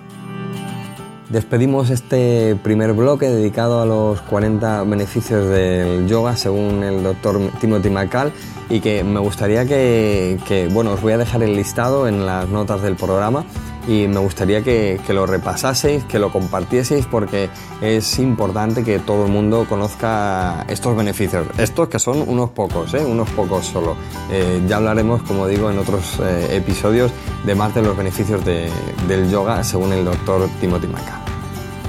Despedimos 1.31 1.91
este 1.91 2.57
primer 2.57 2.93
bloque 2.93 3.29
dedicado 3.29 3.81
a 3.81 3.87
los 3.87 4.21
40 4.23 4.83
beneficios 4.83 5.49
del 5.49 6.09
yoga 6.09 6.37
según 6.37 6.83
el 6.83 7.05
doctor 7.05 7.39
Timothy 7.61 7.89
McCall 7.89 8.33
y 8.69 8.81
que 8.81 9.05
me 9.05 9.21
gustaría 9.21 9.65
que, 9.65 10.41
que, 10.49 10.67
bueno, 10.67 10.91
os 10.93 11.01
voy 11.01 11.13
a 11.13 11.19
dejar 11.19 11.45
el 11.45 11.55
listado 11.55 12.09
en 12.09 12.27
las 12.27 12.49
notas 12.49 12.83
del 12.83 12.97
programa 12.97 13.45
y 13.87 14.07
me 14.09 14.19
gustaría 14.19 14.63
que, 14.63 15.01
lo 15.09 15.27
repasaseis, 15.27 16.05
que 16.05 16.19
lo 16.19 16.33
compartieseis 16.33 17.07
porque 17.07 17.49
es 17.81 18.19
importante 18.19 18.85
que 18.85 18.99
todo 18.99 19.27
el 19.27 19.33
mundo 19.33 19.67
conozca 19.69 20.65
estos 20.69 20.97
beneficios. 20.97 21.47
Estos 21.59 21.89
que 21.89 21.99
son 21.99 22.25
unos 22.27 22.51
pocos, 22.51 22.95
¿eh? 22.95 23.05
unos 23.05 23.29
pocos 23.31 23.67
solo. 23.67 23.97
Eh, 24.31 24.63
ya 24.69 24.77
hablaremos, 24.77 25.23
como 25.23 25.47
digo, 25.47 25.71
en 25.71 25.79
otros 25.79 26.19
eh, 26.21 26.57
episodios 26.57 27.11
de 27.45 27.55
más 27.55 27.75
de 27.75 27.83
los 27.83 27.97
beneficios 27.97 28.45
del 28.45 29.31
yoga 29.31 29.65
según 29.65 29.93
el 29.93 30.05
doctor 30.05 30.49
Timothy 30.61 30.87
Maca. 30.87 31.21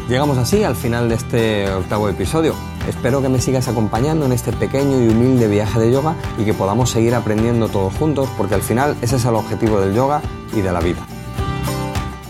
Llegamos 0.10 0.38
así 0.38 0.64
al 0.64 0.76
final 0.76 1.08
de 1.08 1.16
este 1.16 1.72
octavo 1.72 2.10
episodio. 2.10 2.54
Espero 2.88 3.22
que 3.22 3.30
me 3.30 3.40
sigas 3.40 3.68
acompañando 3.68 4.26
en 4.26 4.32
este 4.34 4.52
pequeño 4.52 5.02
y 5.02 5.08
humilde 5.08 5.48
viaje 5.48 5.80
de 5.80 5.92
yoga 5.92 6.16
y 6.38 6.44
que 6.44 6.54
podamos 6.54 6.90
seguir 6.90 7.16
aprendiendo 7.16 7.70
todos 7.70 7.94
juntos 7.94 8.28
porque 8.38 8.56
al 8.56 8.62
final 8.62 8.98
ese 9.02 9.18
es 9.18 9.26
el 9.26 9.36
objetivo 9.36 9.80
del 9.80 9.94
yoga 9.94 10.22
y 10.54 10.62
de 10.62 10.72
la 10.72 10.82
vida. 10.82 11.06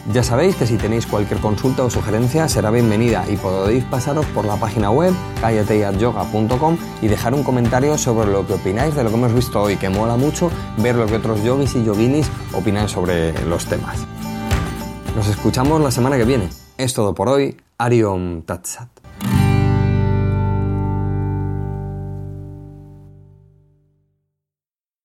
Ya 0.10 0.24
sabéis 0.24 0.56
que 0.56 0.66
si 0.66 0.78
tenéis 0.78 1.06
cualquier 1.06 1.40
consulta 1.40 1.84
o 1.84 1.90
sugerencia 1.90 2.48
será 2.48 2.72
bienvenida 2.72 3.24
y 3.30 3.38
podéis 3.38 3.84
pasaros 3.86 4.26
por 4.28 4.46
la 4.46 4.56
página 4.56 4.90
web 4.90 5.14
callateyatyoga.com 5.42 6.78
y 7.02 7.08
dejar 7.08 7.36
un 7.36 7.44
comentario 7.44 7.98
sobre 7.98 8.32
lo 8.32 8.46
que 8.48 8.54
opináis 8.54 8.96
de 8.96 9.04
lo 9.04 9.10
que 9.10 9.16
hemos 9.16 9.34
visto 9.34 9.62
hoy, 9.62 9.78
que 9.78 9.90
mola 9.90 10.18
mucho 10.18 10.50
ver 10.78 10.96
lo 10.96 11.06
que 11.06 11.18
otros 11.18 11.44
yogis 11.44 11.76
y 11.76 11.84
yoginis 11.84 12.28
opinan 12.54 12.90
sobre 12.90 13.32
los 13.46 13.66
temas. 13.66 14.00
Nos 15.16 15.28
escuchamos 15.28 15.80
la 15.82 15.92
semana 15.92 16.18
que 16.18 16.26
viene. 16.26 16.50
Es 16.78 16.94
todo 16.94 17.14
por 17.14 17.30
hoy. 17.30 17.56
Ariom 17.78 18.42
Tatsat. 18.42 19.01